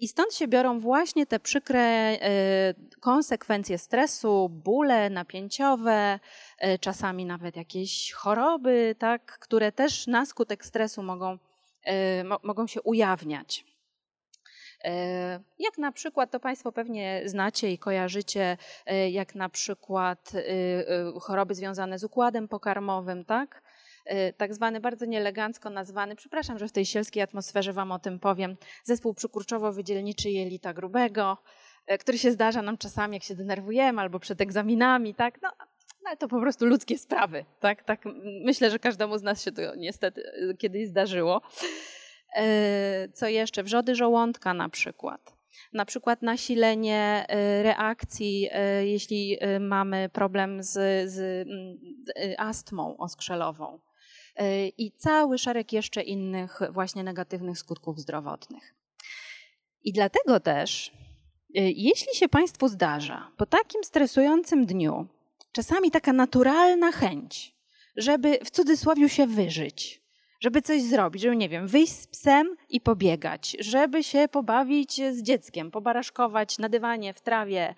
I 0.00 0.08
stąd 0.08 0.34
się 0.34 0.48
biorą 0.48 0.78
właśnie 0.78 1.26
te 1.26 1.40
przykre 1.40 2.12
y, 2.14 2.98
konsekwencje 3.00 3.78
stresu, 3.78 4.48
bóle 4.48 5.10
napięciowe, 5.10 6.20
y, 6.64 6.78
czasami 6.78 7.26
nawet 7.26 7.56
jakieś 7.56 8.12
choroby, 8.12 8.94
tak, 8.98 9.38
które 9.38 9.72
też 9.72 10.06
na 10.06 10.26
skutek 10.26 10.64
stresu 10.64 11.02
mogą, 11.02 11.38
y, 12.20 12.24
mo 12.24 12.38
mogą 12.42 12.66
się 12.66 12.82
ujawniać. 12.82 13.64
E, 14.84 15.40
jak 15.58 15.78
na 15.78 15.92
przykład, 15.92 16.30
to 16.30 16.40
Państwo 16.40 16.72
pewnie 16.72 17.22
znacie 17.24 17.72
i 17.72 17.78
kojarzycie, 17.78 18.56
e, 18.86 19.10
jak 19.10 19.34
na 19.34 19.48
przykład 19.48 20.32
e, 20.34 21.20
choroby 21.20 21.54
związane 21.54 21.98
z 21.98 22.04
układem 22.04 22.48
pokarmowym, 22.48 23.24
tak? 23.24 23.62
Tak 24.36 24.54
zwany, 24.54 24.80
bardzo 24.80 25.06
nieelegancko 25.06 25.70
nazwany, 25.70 26.16
przepraszam, 26.16 26.58
że 26.58 26.68
w 26.68 26.72
tej 26.72 26.86
sielskiej 26.86 27.22
atmosferze 27.22 27.72
Wam 27.72 27.92
o 27.92 27.98
tym 27.98 28.18
powiem, 28.18 28.56
zespół 28.84 29.14
przykurczowo-wydzielniczy 29.14 30.28
jelita 30.28 30.72
grubego, 30.74 31.38
który 32.00 32.18
się 32.18 32.32
zdarza 32.32 32.62
nam 32.62 32.78
czasami, 32.78 33.16
jak 33.16 33.22
się 33.22 33.34
denerwujemy 33.34 34.00
albo 34.00 34.20
przed 34.20 34.40
egzaminami, 34.40 35.14
tak? 35.14 35.42
No, 35.42 35.48
no 36.02 36.08
ale 36.08 36.16
to 36.16 36.28
po 36.28 36.40
prostu 36.40 36.66
ludzkie 36.66 36.98
sprawy, 36.98 37.44
tak? 37.60 37.84
tak? 37.84 38.04
Myślę, 38.44 38.70
że 38.70 38.78
każdemu 38.78 39.18
z 39.18 39.22
nas 39.22 39.44
się 39.44 39.52
to 39.52 39.74
niestety 39.76 40.22
kiedyś 40.58 40.88
zdarzyło. 40.88 41.40
Co 43.14 43.28
jeszcze? 43.28 43.62
Wrzody 43.62 43.94
żołądka 43.94 44.54
na 44.54 44.68
przykład. 44.68 45.34
Na 45.72 45.84
przykład 45.84 46.22
nasilenie 46.22 47.26
reakcji, 47.62 48.48
jeśli 48.82 49.38
mamy 49.60 50.08
problem 50.08 50.62
z, 50.62 50.72
z, 51.10 51.48
astmą 52.38 52.96
oskrzelową 52.96 53.80
i 54.78 54.92
cały 54.92 55.38
szereg 55.38 55.72
jeszcze 55.72 56.02
innych 56.02 56.60
właśnie 56.70 57.04
negatywnych 57.04 57.58
skutków 57.58 58.00
zdrowotnych. 58.00 58.74
I 59.84 59.92
dlatego 59.92 60.40
też, 60.40 60.92
y, 61.56 61.72
jeśli 61.76 62.14
się 62.14 62.28
Państwu 62.28 62.68
zdarza 62.68 63.30
po 63.36 63.46
takim 63.46 63.84
stresującym 63.84 64.66
dniu, 64.66 65.06
czasami 65.52 65.90
taka 65.90 66.12
naturalna 66.12 66.92
chęć, 66.92 67.56
żeby 67.96 68.38
w 68.44 68.50
cudzysłowie 68.50 69.08
się 69.08 69.26
wyżyć, 69.26 69.99
żeby 70.40 70.62
coś 70.62 70.82
zrobić, 70.82 71.22
żeby, 71.22 71.36
nie 71.36 71.48
wiem, 71.48 71.66
wyjść 71.66 71.92
z 71.92 72.06
psem 72.06 72.56
i 72.68 72.80
pobiegać, 72.80 73.56
żeby 73.60 74.04
się 74.04 74.28
pobawić 74.28 74.94
z 74.94 75.22
dzieckiem, 75.22 75.70
pobaraszkować 75.70 76.58
na 76.58 76.68
dywanie, 76.68 77.14
w 77.14 77.20
trawie, 77.20 77.74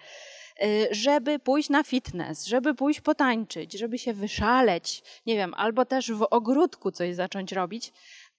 y, 0.63 0.89
żeby 0.91 1.39
pójść 1.39 1.69
na 1.69 1.83
fitness, 1.83 2.47
żeby 2.47 2.75
pójść 2.75 3.01
potańczyć, 3.01 3.73
żeby 3.73 3.99
się 3.99 4.13
wyszaleć, 4.13 5.03
nie 5.27 5.37
wiem, 5.37 5.55
albo 5.55 5.85
też 5.85 6.13
w 6.13 6.27
ogródku 6.31 6.91
coś 6.91 7.15
zacząć 7.15 7.53
robić, 7.53 7.93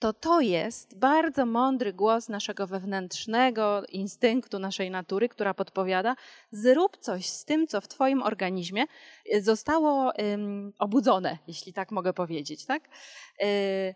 to 0.03 0.13
to 0.13 0.41
jest 0.41 0.97
bardzo 0.97 1.45
mądry 1.45 1.93
głos 1.93 2.29
naszego 2.29 2.67
wewnętrznego 2.67 3.83
instynktu, 3.85 4.59
naszej 4.59 4.91
natury, 4.91 5.29
która 5.29 5.53
podpowiada: 5.53 6.15
zrób 6.51 6.97
coś 6.97 7.25
z 7.25 7.45
tym, 7.45 7.67
co 7.67 7.81
w 7.81 7.87
Twoim 7.87 8.23
organizmie 8.23 8.85
zostało 9.41 10.13
obudzone, 10.79 11.37
jeśli 11.47 11.73
tak 11.73 11.91
mogę 11.91 12.13
powiedzieć, 12.13 12.65
tak? 12.65 12.83
Yy, 13.39 13.47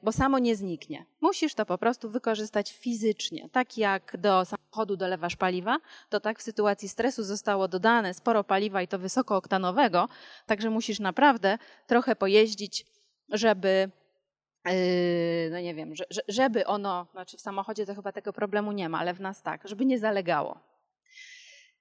bo 0.04 0.12
samo 0.12 0.40
nie 0.40 0.56
zniknie. 0.56 1.06
Musisz 1.22 1.54
to 1.54 1.66
po 1.66 1.78
prostu 1.78 2.10
wykorzystać 2.10 2.74
fizycznie. 2.74 3.50
Tak 3.52 3.78
jak 3.78 4.18
do 4.18 4.46
samochodu 4.46 4.98
dolewasz 4.98 5.36
paliwa, 5.36 5.78
to 6.10 6.20
tak 6.20 6.40
w 6.40 6.42
sytuacji 6.42 6.90
stresu 6.90 7.24
zostało 7.24 7.68
dodane 7.68 8.14
sporo 8.14 8.44
paliwa 8.44 8.82
i 8.82 8.88
to 8.88 9.00
wysokooktanowego, 9.00 10.10
także 10.46 10.70
musisz 10.70 11.00
naprawdę 11.00 11.58
trochę 11.88 12.16
pojeździć, 12.16 12.86
żeby 13.30 13.92
no 15.52 15.60
nie 15.60 15.76
wiem, 15.76 15.94
żeby 16.28 16.66
ono, 16.66 17.08
znaczy 17.12 17.38
w 17.38 17.42
samochodzie 17.42 17.86
to 17.86 17.96
chyba 17.96 18.12
tego 18.12 18.34
problemu 18.34 18.72
nie 18.72 18.90
ma, 18.90 19.00
ale 19.00 19.14
w 19.14 19.22
nas 19.22 19.42
tak, 19.42 19.68
żeby 19.68 19.86
nie 19.86 20.00
zalegało. 20.00 20.60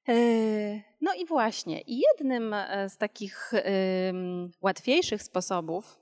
Yy, 0.09 0.83
no 1.01 1.15
i 1.15 1.27
właśnie, 1.27 1.81
jednym 1.87 2.55
e, 2.55 2.89
z 2.89 2.97
takich 2.97 3.53
łatwiejszych 4.61 5.23
sposobów, 5.23 6.01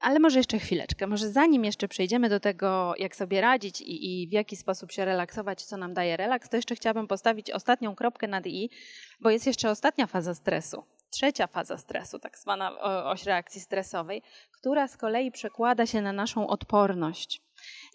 ale 0.00 0.18
może 0.18 0.38
jeszcze 0.38 0.58
chwileczkę, 0.58 1.06
może 1.06 1.30
zanim 1.30 1.64
jeszcze 1.64 1.88
przejdziemy 1.88 2.28
do 2.28 2.40
tego, 2.40 2.94
jak 2.98 3.16
sobie 3.16 3.40
radzić 3.40 3.80
i, 3.80 4.22
i 4.22 4.28
w 4.28 4.32
jaki 4.32 4.56
sposób 4.56 4.92
się 4.92 5.04
relaksować, 5.04 5.64
co 5.64 5.76
nam 5.76 5.94
daje 5.94 6.16
relaks, 6.16 6.48
to 6.48 6.56
jeszcze 6.56 6.74
chciałabym 6.74 7.06
postawić 7.06 7.50
ostatnią 7.50 7.94
kropkę 7.94 8.28
nad 8.28 8.46
i, 8.46 8.70
bo 9.20 9.30
jest 9.30 9.46
jeszcze 9.46 9.70
ostatnia 9.70 10.06
faza 10.06 10.34
stresu 10.34 10.84
trzecia 11.10 11.46
faza 11.46 11.78
stresu, 11.78 12.18
tak 12.18 12.38
zwana 12.38 12.80
oś 13.04 13.24
reakcji 13.24 13.60
stresowej, 13.60 14.22
która 14.52 14.88
z 14.88 14.96
kolei 14.96 15.30
przekłada 15.30 15.86
się 15.86 16.02
na 16.02 16.12
naszą 16.12 16.46
odporność. 16.46 17.40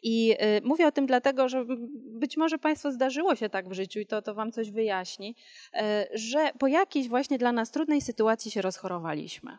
I 0.04 0.32
y, 0.32 0.62
mówię 0.64 0.88
o 0.88 0.92
tym 0.92 1.06
dlatego, 1.06 1.50
że 1.50 1.66
być 2.20 2.38
może 2.38 2.58
Państwu 2.58 2.92
zdarzyło 2.92 3.36
się 3.36 3.50
tak 3.50 3.70
w 3.70 3.74
życiu 3.74 4.00
i 4.00 4.06
to, 4.06 4.22
to 4.22 4.34
Wam 4.34 4.52
coś 4.52 4.72
wyjaśni, 4.72 5.36
y, 5.76 5.80
że 6.14 6.52
po 6.60 6.68
jakiejś 6.68 7.10
właśnie 7.10 7.38
dla 7.38 7.52
nas 7.52 7.72
trudnej 7.72 8.02
sytuacji 8.02 8.52
się 8.52 8.62
rozchorowaliśmy. 8.62 9.58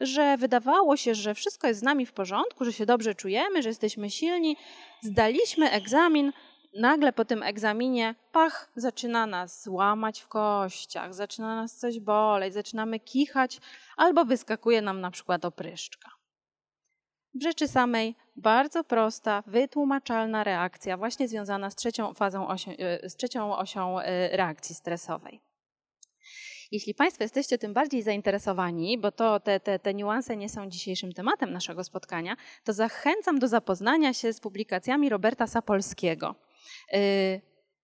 Że 0.00 0.36
wydawało 0.36 0.96
się, 0.96 1.14
że 1.14 1.34
wszystko 1.34 1.68
jest 1.68 1.80
z 1.80 1.82
nami 1.82 2.06
w 2.06 2.12
porządku, 2.12 2.64
że 2.64 2.72
się 2.72 2.86
dobrze 2.86 3.14
czujemy, 3.14 3.62
że 3.62 3.68
jesteśmy 3.68 4.10
silni. 4.10 4.56
Zdaliśmy 5.02 5.70
egzamin, 5.70 6.32
nagle 6.74 7.12
po 7.12 7.24
tym 7.24 7.42
egzaminie, 7.42 8.14
pach, 8.32 8.70
zaczyna 8.76 9.26
nas 9.26 9.66
łamać 9.70 10.20
w 10.20 10.28
kościach, 10.28 11.14
zaczyna 11.14 11.56
nas 11.56 11.76
coś 11.76 12.00
boleć, 12.00 12.54
zaczynamy 12.54 13.00
kichać, 13.00 13.60
albo 13.96 14.24
wyskakuje 14.24 14.82
nam 14.82 15.00
na 15.00 15.10
przykład 15.10 15.44
opryszczka. 15.44 16.10
W 17.34 17.42
rzeczy 17.42 17.68
samej 17.68 18.14
bardzo 18.36 18.84
prosta, 18.84 19.42
wytłumaczalna 19.46 20.44
reakcja, 20.44 20.96
właśnie 20.96 21.28
związana 21.28 21.70
z 21.70 21.74
trzecią 21.74 22.14
fazą, 22.14 22.48
osią, 22.48 22.70
e, 22.70 23.10
z 23.10 23.16
trzecią 23.16 23.56
osią 23.56 24.00
e, 24.00 24.36
reakcji 24.36 24.74
stresowej. 24.74 25.40
Jeśli 26.72 26.94
Państwo 26.94 27.24
jesteście 27.24 27.58
tym 27.58 27.74
bardziej 27.74 28.02
zainteresowani, 28.02 28.98
bo 28.98 29.12
to 29.12 29.40
te, 29.40 29.60
te, 29.60 29.78
te 29.78 29.94
niuanse 29.94 30.36
nie 30.36 30.48
są 30.48 30.68
dzisiejszym 30.68 31.12
tematem 31.12 31.52
naszego 31.52 31.84
spotkania, 31.84 32.36
to 32.64 32.72
zachęcam 32.72 33.38
do 33.38 33.48
zapoznania 33.48 34.14
się 34.14 34.32
z 34.32 34.40
publikacjami 34.40 35.08
Roberta 35.08 35.46
Sapolskiego. 35.46 36.34
Y, 36.94 37.40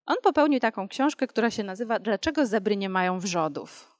on 0.07 0.17
popełnił 0.23 0.61
taką 0.61 0.89
książkę, 0.89 1.27
która 1.27 1.51
się 1.51 1.63
nazywa 1.63 1.99
Dlaczego 1.99 2.47
zebry 2.47 2.77
nie 2.77 2.89
mają 2.89 3.21
wrzodów? 3.21 3.97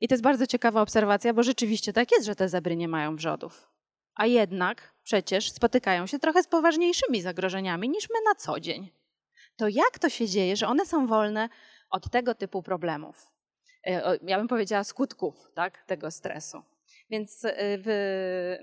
I 0.00 0.08
to 0.08 0.14
jest 0.14 0.22
bardzo 0.22 0.46
ciekawa 0.46 0.82
obserwacja, 0.82 1.34
bo 1.34 1.42
rzeczywiście 1.42 1.92
tak 1.92 2.12
jest, 2.12 2.26
że 2.26 2.34
te 2.34 2.48
zebry 2.48 2.76
nie 2.76 2.88
mają 2.88 3.16
wrzodów. 3.16 3.70
A 4.14 4.26
jednak 4.26 4.94
przecież 5.02 5.52
spotykają 5.52 6.06
się 6.06 6.18
trochę 6.18 6.42
z 6.42 6.46
poważniejszymi 6.46 7.22
zagrożeniami 7.22 7.88
niż 7.88 8.10
my 8.10 8.16
na 8.24 8.34
co 8.34 8.60
dzień. 8.60 8.90
To 9.56 9.68
jak 9.68 9.98
to 9.98 10.08
się 10.08 10.28
dzieje, 10.28 10.56
że 10.56 10.66
one 10.66 10.86
są 10.86 11.06
wolne 11.06 11.48
od 11.90 12.10
tego 12.10 12.34
typu 12.34 12.62
problemów? 12.62 13.32
Y, 13.86 13.90
ja 14.22 14.38
bym 14.38 14.48
powiedziała 14.48 14.84
skutków 14.84 15.50
tak, 15.54 15.84
tego 15.86 16.10
stresu. 16.10 16.62
Więc 17.10 17.44
y, 17.44 17.52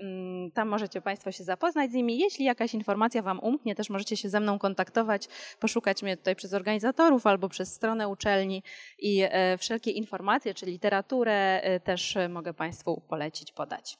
mm, 0.00 0.50
tam 0.50 0.68
możecie 0.68 1.00
Państwo 1.00 1.32
się 1.32 1.44
zapoznać 1.44 1.90
z 1.90 1.94
nimi. 1.94 2.18
Jeśli 2.18 2.44
jakaś 2.44 2.74
informacja 2.74 3.22
Wam 3.22 3.40
umknie, 3.40 3.74
też 3.74 3.90
możecie 3.90 4.16
się 4.16 4.28
ze 4.28 4.40
mną 4.40 4.58
kontaktować, 4.58 5.28
poszukać 5.60 6.02
mnie 6.02 6.16
tutaj 6.16 6.36
przez 6.36 6.54
organizatorów 6.54 7.26
albo 7.26 7.48
przez 7.48 7.74
stronę 7.74 8.08
uczelni 8.08 8.62
i 8.98 9.22
e, 9.22 9.58
wszelkie 9.58 9.90
informacje, 9.90 10.54
czy 10.54 10.66
literaturę 10.66 11.62
e, 11.62 11.80
też 11.80 12.18
mogę 12.28 12.54
Państwu 12.54 13.02
polecić, 13.08 13.52
podać. 13.52 13.98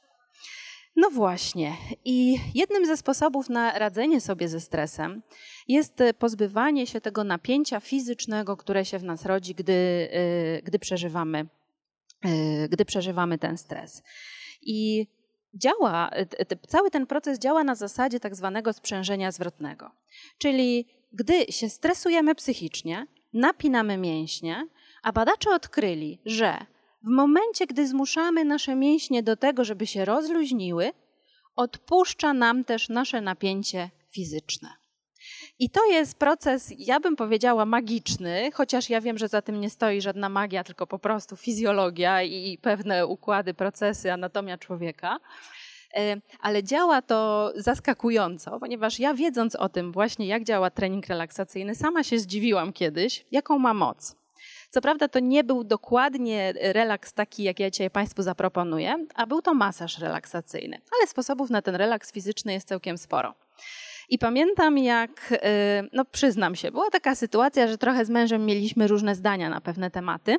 No 0.96 1.10
właśnie. 1.10 1.72
I 2.04 2.36
jednym 2.54 2.86
ze 2.86 2.96
sposobów 2.96 3.48
na 3.48 3.78
radzenie 3.78 4.20
sobie 4.20 4.48
ze 4.48 4.60
stresem 4.60 5.22
jest 5.68 6.02
pozbywanie 6.18 6.86
się 6.86 7.00
tego 7.00 7.24
napięcia 7.24 7.80
fizycznego, 7.80 8.56
które 8.56 8.84
się 8.84 8.98
w 8.98 9.04
nas 9.04 9.26
rodzi, 9.26 9.54
gdy, 9.54 10.08
e, 10.12 10.62
gdy 10.62 10.78
przeżywamy 10.78 11.46
gdy 12.68 12.84
przeżywamy 12.84 13.38
ten 13.38 13.58
stres. 13.58 14.02
I 14.62 15.06
działa, 15.54 16.10
cały 16.68 16.90
ten 16.90 17.06
proces 17.06 17.38
działa 17.38 17.64
na 17.64 17.74
zasadzie 17.74 18.20
tak 18.20 18.36
zwanego 18.36 18.72
sprzężenia 18.72 19.32
zwrotnego. 19.32 19.90
Czyli 20.38 20.86
gdy 21.12 21.52
się 21.52 21.68
stresujemy 21.68 22.34
psychicznie, 22.34 23.06
napinamy 23.32 23.96
mięśnie, 23.96 24.68
a 25.02 25.12
badacze 25.12 25.50
odkryli, 25.50 26.18
że 26.26 26.66
w 27.02 27.08
momencie, 27.08 27.66
gdy 27.66 27.88
zmuszamy 27.88 28.44
nasze 28.44 28.76
mięśnie 28.76 29.22
do 29.22 29.36
tego, 29.36 29.64
żeby 29.64 29.86
się 29.86 30.04
rozluźniły, 30.04 30.92
odpuszcza 31.56 32.32
nam 32.32 32.64
też 32.64 32.88
nasze 32.88 33.20
napięcie 33.20 33.90
fizyczne. 34.10 34.81
I 35.62 35.70
to 35.70 35.84
jest 35.84 36.18
proces, 36.18 36.72
ja 36.78 37.00
bym 37.00 37.16
powiedziała, 37.16 37.64
magiczny, 37.64 38.50
chociaż 38.54 38.90
ja 38.90 39.00
wiem, 39.00 39.18
że 39.18 39.28
za 39.28 39.42
tym 39.42 39.60
nie 39.60 39.70
stoi 39.70 40.00
żadna 40.00 40.28
magia, 40.28 40.64
tylko 40.64 40.86
po 40.86 40.98
prostu 40.98 41.36
fizjologia 41.36 42.22
i 42.22 42.58
pewne 42.62 43.06
układy, 43.06 43.54
procesy, 43.54 44.12
anatomia 44.12 44.58
człowieka. 44.58 45.18
E, 45.96 46.16
ale 46.40 46.62
działa 46.62 47.02
to 47.02 47.52
zaskakująco, 47.56 48.60
ponieważ 48.60 48.98
ja 48.98 49.14
wiedząc 49.14 49.56
o 49.56 49.68
tym 49.68 49.92
właśnie, 49.92 50.26
jak 50.26 50.44
działa 50.44 50.70
trening 50.70 51.06
relaksacyjny, 51.06 51.74
sama 51.74 52.04
się 52.04 52.18
zdziwiłam 52.18 52.72
kiedyś, 52.72 53.26
jaką 53.30 53.58
ma 53.58 53.74
moc. 53.74 54.16
Co 54.70 54.80
prawda 54.80 55.08
to 55.08 55.18
nie 55.18 55.44
był 55.44 55.64
dokładnie 55.64 56.52
relaks 56.56 57.12
taki, 57.12 57.42
jak 57.42 57.60
ja 57.60 57.70
dzisiaj 57.70 57.90
Państwu 57.90 58.22
zaproponuję, 58.22 59.06
a 59.14 59.26
był 59.26 59.42
to 59.42 59.54
masaż 59.54 59.98
relaksacyjny, 59.98 60.80
ale 60.98 61.06
sposobów 61.06 61.50
na 61.50 61.62
ten 61.62 61.74
relaks 61.74 62.12
fizyczny 62.12 62.52
jest 62.52 62.68
całkiem 62.68 62.98
sporo. 62.98 63.34
I 64.12 64.18
pamiętam, 64.18 64.78
jak, 64.78 65.32
y, 65.32 65.36
no 65.92 66.04
przyznam 66.04 66.54
się, 66.54 66.70
była 66.70 66.90
taka 66.90 67.14
sytuacja, 67.14 67.68
że 67.68 67.78
trochę 67.78 68.04
z 68.04 68.10
mężem 68.10 68.46
mieliśmy 68.46 68.88
różne 68.88 69.14
zdania 69.14 69.50
na 69.50 69.60
pewne 69.60 69.90
tematy. 69.90 70.36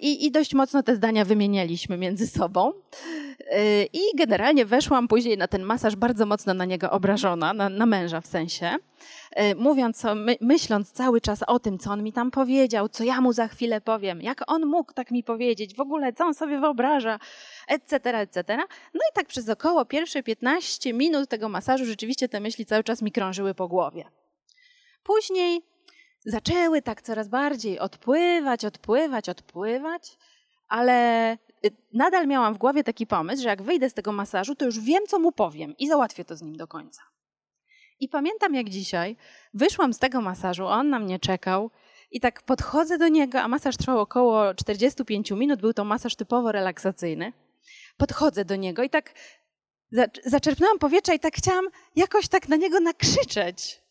I, 0.00 0.26
I, 0.26 0.30
dość 0.30 0.54
mocno 0.54 0.82
te 0.82 0.96
zdania 0.96 1.24
wymienialiśmy 1.24 1.96
między 1.96 2.26
sobą. 2.26 2.72
Y, 2.72 3.88
I 3.92 4.00
generalnie 4.16 4.66
weszłam 4.66 5.08
później 5.08 5.38
na 5.38 5.48
ten 5.48 5.62
masaż 5.62 5.96
bardzo 5.96 6.26
mocno 6.26 6.54
na 6.54 6.64
niego 6.64 6.90
obrażona, 6.90 7.52
na, 7.52 7.68
na 7.68 7.86
męża 7.86 8.20
w 8.20 8.26
sensie. 8.26 8.76
Mówiąc, 9.56 10.02
my, 10.16 10.36
myśląc 10.40 10.92
cały 10.92 11.20
czas 11.20 11.42
o 11.46 11.58
tym, 11.58 11.78
co 11.78 11.90
on 11.90 12.02
mi 12.02 12.12
tam 12.12 12.30
powiedział, 12.30 12.88
co 12.88 13.04
ja 13.04 13.20
mu 13.20 13.32
za 13.32 13.48
chwilę 13.48 13.80
powiem, 13.80 14.22
jak 14.22 14.50
on 14.50 14.66
mógł 14.66 14.92
tak 14.92 15.10
mi 15.10 15.24
powiedzieć, 15.24 15.74
w 15.74 15.80
ogóle 15.80 16.12
co 16.12 16.24
on 16.24 16.34
sobie 16.34 16.60
wyobraża, 16.60 17.18
etc., 17.68 18.18
etc. 18.18 18.56
No 18.94 19.00
i 19.10 19.14
tak 19.14 19.26
przez 19.26 19.48
około 19.48 19.84
pierwsze 19.84 20.22
15 20.22 20.92
minut 20.92 21.28
tego 21.28 21.48
masażu 21.48 21.84
rzeczywiście 21.84 22.28
te 22.28 22.40
myśli 22.40 22.66
cały 22.66 22.84
czas 22.84 23.02
mi 23.02 23.12
krążyły 23.12 23.54
po 23.54 23.68
głowie. 23.68 24.04
Później 25.02 25.62
zaczęły 26.24 26.82
tak 26.82 27.02
coraz 27.02 27.28
bardziej 27.28 27.78
odpływać, 27.78 28.64
odpływać, 28.64 29.28
odpływać, 29.28 30.18
ale 30.68 31.32
y, 31.66 31.70
nadal 31.92 32.26
miałam 32.26 32.54
w 32.54 32.58
głowie 32.58 32.84
taki 32.84 33.06
pomysł, 33.06 33.42
że 33.42 33.48
jak 33.48 33.62
wyjdę 33.62 33.90
z 33.90 33.94
tego 33.94 34.12
masażu, 34.12 34.54
to 34.54 34.64
już 34.64 34.80
wiem, 34.80 35.02
co 35.08 35.18
mu 35.18 35.32
powiem 35.32 35.74
i 35.78 35.88
załatwię 35.88 36.24
to 36.24 36.36
z 36.36 36.42
nim 36.42 36.56
do 36.56 36.66
końca. 36.66 37.02
I 38.00 38.08
pamiętam 38.08 38.54
jak 38.54 38.68
dzisiaj, 38.68 39.16
wyszłam 39.54 39.92
z 39.92 39.98
tego 39.98 40.20
masażu, 40.20 40.66
on 40.66 40.90
na 40.90 40.98
mnie 40.98 41.18
czekał 41.18 41.70
i 42.10 42.20
tak 42.20 42.42
podchodzę 42.42 42.98
do 42.98 43.08
niego, 43.08 43.40
a 43.40 43.48
masaż 43.48 43.76
trwał 43.76 44.00
około 44.00 44.54
45 44.54 45.30
minut, 45.30 45.60
był 45.60 45.72
to 45.72 45.84
masaż 45.84 46.16
typowo 46.16 46.52
relaksacyjny. 46.52 47.32
Podchodzę 47.96 48.44
do 48.44 48.56
niego 48.56 48.82
i 48.82 48.90
tak 48.90 49.14
zaczerpnęłam 50.24 50.78
powietrza 50.78 51.14
i 51.14 51.20
tak 51.20 51.34
chciałam 51.36 51.64
jakoś 51.96 52.28
tak 52.28 52.48
na 52.48 52.56
niego 52.56 52.80
nakrzyczeć. 52.80 53.81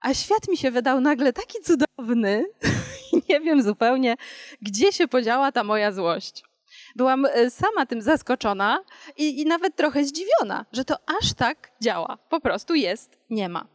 A 0.00 0.14
świat 0.14 0.48
mi 0.48 0.56
się 0.56 0.70
wydał 0.70 1.00
nagle 1.00 1.32
taki 1.32 1.58
cudowny, 1.60 2.44
nie 3.28 3.40
wiem 3.40 3.62
zupełnie, 3.62 4.16
gdzie 4.62 4.92
się 4.92 5.08
podziała 5.08 5.52
ta 5.52 5.64
moja 5.64 5.92
złość. 5.92 6.42
Byłam 6.96 7.26
e, 7.26 7.50
sama 7.50 7.86
tym 7.86 8.02
zaskoczona 8.02 8.84
i, 9.16 9.40
i 9.40 9.46
nawet 9.46 9.76
trochę 9.76 10.04
zdziwiona, 10.04 10.66
że 10.72 10.84
to 10.84 10.96
aż 11.20 11.32
tak 11.32 11.72
działa. 11.80 12.18
Po 12.28 12.40
prostu 12.40 12.74
jest, 12.74 13.18
nie 13.30 13.48
ma. 13.48 13.66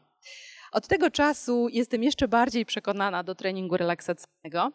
Od 0.72 0.88
tego 0.88 1.12
czasu 1.12 1.68
jestem 1.72 2.04
jeszcze 2.04 2.28
bardziej 2.28 2.66
przekonana 2.66 3.24
do 3.24 3.36
treningu 3.36 3.78
relaksacyjnego. 3.78 4.72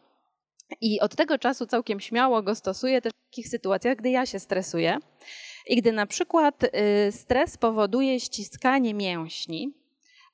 I 0.81 1.01
od 1.01 1.17
tego 1.17 1.39
czasu 1.39 1.67
całkiem 1.67 2.01
śmiało 2.01 2.43
go 2.43 2.55
stosuję 2.55 3.01
też 3.01 3.13
w 3.13 3.31
takich 3.31 3.49
sytuacjach, 3.49 3.97
gdy 3.97 4.11
ja 4.11 4.27
się 4.27 4.39
stresuję. 4.39 4.99
I 5.67 5.77
gdy 5.77 5.93
na 5.93 6.07
przykład 6.07 6.65
y, 6.65 7.13
stres 7.13 7.57
powoduje 7.57 8.21
ściskanie 8.21 8.95
mięśni, 8.95 9.80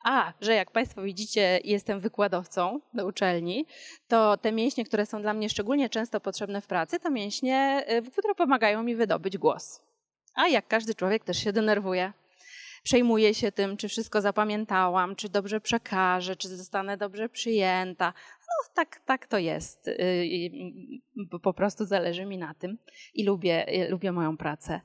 a, 0.06 0.32
że 0.40 0.54
jak 0.54 0.70
Państwo 0.70 1.02
widzicie, 1.02 1.60
jestem 1.64 2.00
wykładowcą 2.00 2.80
na 2.94 3.04
uczelni, 3.04 3.66
to 4.08 4.36
te 4.36 4.52
mięśnie, 4.52 4.84
które 4.84 5.06
są 5.06 5.22
dla 5.22 5.34
mnie 5.34 5.48
szczególnie 5.48 5.88
często 5.88 6.20
potrzebne 6.20 6.60
w 6.60 6.66
pracy, 6.66 7.00
to 7.00 7.10
mięśnie, 7.10 7.84
y, 8.06 8.10
które 8.10 8.34
pomagają 8.34 8.82
mi 8.82 8.96
wydobyć 8.96 9.38
głos. 9.38 9.82
A 10.34 10.48
jak 10.48 10.68
każdy 10.68 10.94
człowiek 10.94 11.24
też 11.24 11.38
się 11.38 11.52
denerwuje. 11.52 12.12
Przejmuję 12.82 13.34
się 13.34 13.52
tym, 13.52 13.76
czy 13.76 13.88
wszystko 13.88 14.20
zapamiętałam, 14.20 15.16
czy 15.16 15.28
dobrze 15.28 15.60
przekażę, 15.60 16.36
czy 16.36 16.48
zostanę 16.48 16.96
dobrze 16.96 17.28
przyjęta. 17.28 18.12
No 18.40 18.74
tak, 18.74 19.00
tak 19.06 19.26
to 19.26 19.38
jest. 19.38 19.88
Y, 19.88 20.50
po 21.42 21.54
prostu 21.54 21.84
zależy 21.84 22.24
mi 22.24 22.38
na 22.38 22.54
tym 22.54 22.78
i 23.14 23.24
lubię, 23.24 23.86
lubię 23.90 24.12
moją 24.12 24.36
pracę. 24.36 24.80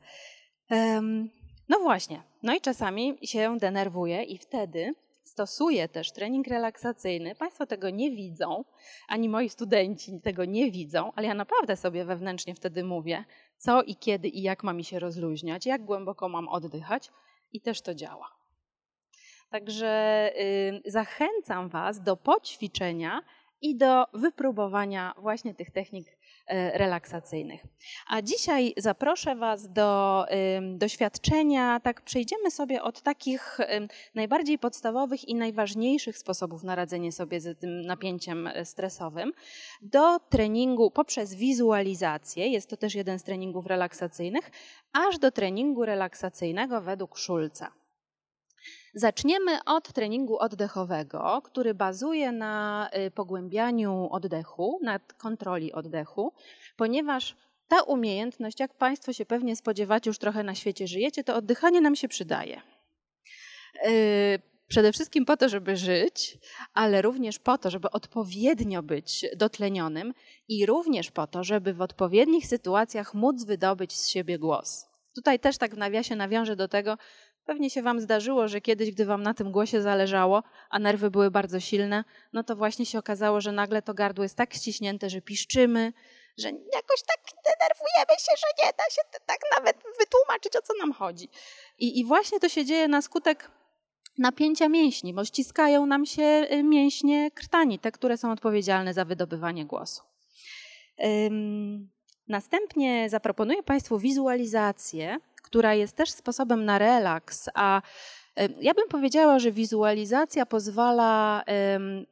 No 1.70 1.80
właśnie. 1.80 2.24
No 2.44 2.56
i 2.56 2.62
czasami 2.62 3.18
się 3.24 3.58
denerwuję 3.58 4.24
i 4.24 4.38
wtedy 4.38 4.94
stosuję 5.24 5.90
też 5.90 6.12
trening 6.12 6.48
relaksacyjny. 6.48 7.36
Państwo 7.36 7.66
tego 7.66 7.90
nie 7.90 8.12
widzą, 8.12 8.64
ani 9.08 9.30
moi 9.30 9.50
studenci 9.50 10.22
tego 10.22 10.46
nie 10.46 10.72
widzą, 10.72 11.12
ale 11.16 11.28
ja 11.28 11.34
naprawdę 11.34 11.76
sobie 11.76 12.06
wewnętrznie 12.06 12.56
wtedy 12.56 12.84
mówię, 12.84 13.26
co 13.58 13.84
i 13.84 13.96
kiedy 13.96 14.28
i 14.28 14.42
jak 14.42 14.64
ma 14.64 14.74
mi 14.74 14.84
się 14.84 15.00
rozluźniać, 15.00 15.66
jak 15.66 15.86
głęboko 15.86 16.30
mam 16.30 16.48
oddychać 16.48 17.12
i 17.52 17.62
też 17.62 17.82
to 17.82 17.96
działa. 17.96 18.42
Także 19.50 20.32
y, 20.86 20.92
zachęcam 20.92 21.70
Was 21.70 22.02
do 22.02 22.18
poćwiczenia 22.18 23.22
i 23.62 23.78
do 23.78 24.06
wypróbowania 24.14 25.14
właśnie 25.18 25.54
tych 25.54 25.72
technik 25.72 26.18
relaksacyjnych. 26.74 27.62
A 28.10 28.22
dzisiaj 28.22 28.74
zaproszę 28.78 29.36
Was 29.36 29.72
do 29.74 30.26
doświadczenia, 30.78 31.80
tak 31.80 32.02
przejdziemy 32.02 32.52
sobie 32.52 32.84
od 32.84 33.02
takich 33.02 33.58
najbardziej 34.16 34.60
podstawowych 34.60 35.28
i 35.28 35.36
najważniejszych 35.36 36.18
sposobów 36.18 36.64
na 36.64 36.76
radzenie 36.76 37.12
sobie 37.12 37.42
z 37.42 37.60
tym 37.60 37.82
napięciem 37.82 38.48
e, 38.48 38.66
stresowym, 38.66 39.34
do 39.82 40.20
treningu 40.20 40.92
poprzez 40.92 41.36
wizualizację, 41.36 42.48
jest 42.48 42.70
to 42.70 42.78
też 42.78 42.96
jeden 42.96 43.20
z 43.20 43.24
treningów 43.24 43.66
relaksacyjnych, 43.66 44.52
aż 44.94 45.20
do 45.20 45.32
treningu 45.32 45.86
relaksacyjnego 45.86 46.82
według 46.82 47.18
Szulca. 47.18 47.81
Zaczniemy 48.94 49.64
od 49.66 49.94
treningu 49.94 50.38
oddechowego, 50.40 51.42
który 51.44 51.74
bazuje 51.74 52.32
na 52.32 52.90
y, 53.08 53.12
pogłębianiu 53.12 54.08
oddechu, 54.12 54.80
na 54.84 55.00
kontroli 55.00 55.74
oddechu, 55.74 56.34
ponieważ 56.78 57.36
ta 57.68 57.82
umiejętność, 57.82 58.60
jak 58.60 58.74
Państwo 58.74 59.14
się 59.14 59.26
pewnie 59.26 59.56
spodziewacie, 59.56 60.10
już 60.10 60.18
trochę 60.18 60.44
na 60.44 60.56
świecie 60.56 60.88
żyjecie, 60.88 61.24
to 61.24 61.36
oddychanie 61.36 61.82
nam 61.82 61.96
się 61.96 62.08
przydaje. 62.08 62.62
Y, 63.88 64.40
przede 64.68 64.92
wszystkim 64.92 65.26
po 65.26 65.38
to, 65.38 65.50
żeby 65.50 65.78
żyć, 65.78 66.38
ale 66.74 67.02
również 67.02 67.40
po 67.40 67.58
to, 67.58 67.70
żeby 67.70 67.92
odpowiednio 67.92 68.84
być 68.84 69.26
dotlenionym 69.36 70.14
i 70.48 70.66
również 70.66 71.12
po 71.12 71.28
to, 71.28 71.44
żeby 71.44 71.74
w 71.74 71.82
odpowiednich 71.82 72.48
sytuacjach 72.48 73.14
móc 73.14 73.44
wydobyć 73.44 73.94
z 73.94 74.10
siebie 74.10 74.40
głos. 74.40 74.88
Tutaj 75.16 75.40
też 75.40 75.58
tak 75.58 75.76
w 75.76 75.78
nawiasie 75.78 76.16
nawiążę 76.16 76.56
do 76.56 76.68
tego, 76.68 76.98
Pewnie 77.46 77.70
się 77.70 77.82
Wam 77.82 78.02
zdarzyło, 78.02 78.48
że 78.48 78.62
kiedyś, 78.62 78.92
gdy 78.92 79.06
Wam 79.06 79.24
na 79.24 79.34
tym 79.34 79.52
głosie 79.52 79.82
zależało, 79.82 80.44
a 80.70 80.80
nerwy 80.80 81.12
były 81.12 81.32
bardzo 81.32 81.60
silne, 81.60 82.04
no 82.34 82.44
to 82.44 82.56
właśnie 82.56 82.86
się 82.86 83.00
okazało, 83.00 83.42
że 83.42 83.52
nagle 83.52 83.82
to 83.82 83.94
gardło 83.94 84.24
jest 84.24 84.36
tak 84.36 84.54
ściśnięte, 84.54 85.10
że 85.10 85.22
piszczymy, 85.22 85.94
że 86.38 86.48
jakoś 86.50 87.02
tak 87.08 87.20
denerwujemy 87.46 88.20
się, 88.20 88.32
że 88.38 88.66
nie 88.66 88.72
da 88.78 88.84
się 88.92 89.20
tak 89.26 89.40
nawet 89.58 89.84
wytłumaczyć, 90.00 90.56
o 90.56 90.62
co 90.62 90.74
nam 90.80 90.94
chodzi. 90.94 91.30
I, 91.78 92.00
i 92.00 92.06
właśnie 92.06 92.40
to 92.40 92.50
się 92.50 92.66
dzieje 92.66 92.88
na 92.88 93.02
skutek 93.02 93.52
napięcia 94.18 94.70
mięśni, 94.70 95.14
bo 95.14 95.26
ściskają 95.26 95.86
nam 95.86 96.06
się 96.06 96.48
y, 96.52 96.64
mięśnie 96.64 97.32
krtani, 97.32 97.80
te, 97.80 97.92
które 97.92 98.18
są 98.18 98.32
odpowiedzialne 98.32 98.94
za 98.94 99.06
wydobywanie 99.06 99.66
głosu. 99.66 100.02
Następnie 102.28 103.10
zaproponuję 103.10 103.64
Państwu 103.64 104.00
wizualizację 104.00 105.20
która 105.52 105.74
jest 105.74 105.96
też 105.96 106.12
sposobem 106.12 106.66
na 106.66 106.78
relaks, 106.78 107.50
a 107.54 107.82
ja 108.62 108.74
bym 108.74 108.88
powiedziała, 108.90 109.40
że 109.40 109.52
wizualizacja 109.52 110.46
pozwala 110.46 111.44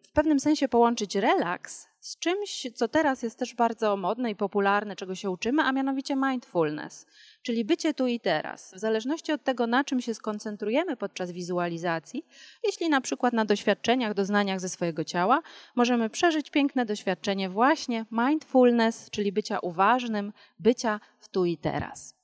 w 0.04 0.12
pewnym 0.14 0.40
sensie 0.40 0.68
połączyć 0.68 1.16
relaks 1.16 1.88
z 2.00 2.20
czymś, 2.20 2.68
co 2.76 2.88
teraz 2.88 3.24
jest 3.24 3.40
też 3.40 3.56
bardzo 3.56 3.98
modne 3.98 4.32
i 4.32 4.36
popularne, 4.36 4.96
czego 4.96 5.16
się 5.16 5.30
uczymy, 5.30 5.62
a 5.62 5.72
mianowicie 5.72 6.16
mindfulness, 6.16 7.06
czyli 7.42 7.66
bycie 7.66 7.94
tu 7.94 8.08
i 8.08 8.20
teraz. 8.20 8.74
W 8.76 8.80
zależności 8.80 9.32
od 9.32 9.44
tego, 9.44 9.68
na 9.68 9.84
czym 9.84 10.02
się 10.02 10.14
skoncentrujemy 10.14 10.98
podczas 10.98 11.32
wizualizacji, 11.32 12.26
jeśli 12.64 12.90
na 12.90 13.02
przykład 13.02 13.34
na 13.34 13.46
doświadczeniach, 13.46 14.14
doznaniach 14.14 14.60
ze 14.60 14.70
swojego 14.70 15.04
ciała, 15.04 15.42
możemy 15.76 16.10
przeżyć 16.10 16.52
piękne 16.52 16.86
doświadczenie 16.86 17.50
właśnie 17.50 18.06
mindfulness, 18.12 19.10
czyli 19.10 19.32
bycia 19.32 19.60
uważnym, 19.60 20.34
bycia 20.60 21.00
w 21.20 21.30
tu 21.30 21.46
i 21.46 21.58
teraz. 21.58 22.19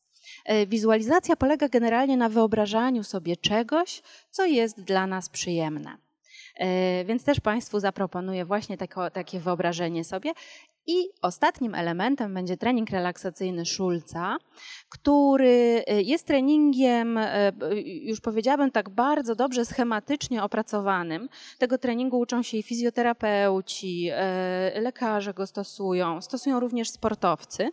E, 0.45 0.67
wizualizacja 0.67 1.35
polega 1.35 1.69
generalnie 1.69 2.17
na 2.17 2.29
wyobrażaniu 2.29 3.03
sobie 3.03 3.37
czegoś, 3.37 4.01
co 4.29 4.45
jest 4.45 4.81
dla 4.81 5.07
nas 5.07 5.29
przyjemne. 5.29 5.97
E, 6.55 7.05
więc 7.05 7.23
też 7.23 7.39
Państwu 7.39 7.79
zaproponuję 7.79 8.45
właśnie 8.45 8.77
takie 9.13 9.39
wyobrażenie 9.39 10.03
sobie. 10.03 10.31
I 10.87 11.09
ostatnim 11.21 11.75
elementem 11.75 12.33
będzie 12.33 12.57
trening 12.57 12.89
relaksacyjny 12.89 13.65
Szulca, 13.65 14.37
który 14.89 15.83
e, 15.87 16.01
jest 16.01 16.27
treningiem, 16.27 17.19
już 18.01 18.21
powiedziałabym 18.21 18.71
tak 18.71 18.89
bardzo 18.89 19.35
dobrze 19.35 19.65
schematycznie 19.65 20.43
opracowanym. 20.43 21.29
Tego 21.57 21.77
treningu 21.77 22.19
uczą 22.19 22.43
się 22.43 22.57
i 22.57 22.63
fizjoterapeuci, 22.63 24.09
lekarze 24.75 25.33
go 25.33 25.47
stosują, 25.47 26.21
stosują 26.21 26.59
również 26.59 26.89
sportowcy 26.89 27.69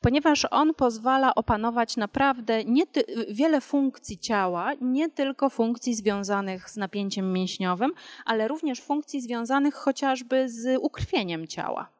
ponieważ 0.00 0.46
on 0.50 0.74
pozwala 0.74 1.34
opanować 1.34 1.96
naprawdę 1.96 2.64
nie 2.64 2.82
wiele 3.28 3.60
funkcji 3.60 4.18
ciała, 4.18 4.72
nie 4.80 5.08
tylko 5.08 5.50
funkcji 5.50 5.94
związanych 5.94 6.70
z 6.70 6.76
napięciem 6.76 7.32
mięśniowym, 7.32 7.92
ale 8.24 8.48
również 8.48 8.80
funkcji 8.80 9.20
związanych 9.20 9.74
chociażby 9.74 10.48
z 10.48 10.78
ukrwieniem 10.80 11.46
ciała. 11.46 11.99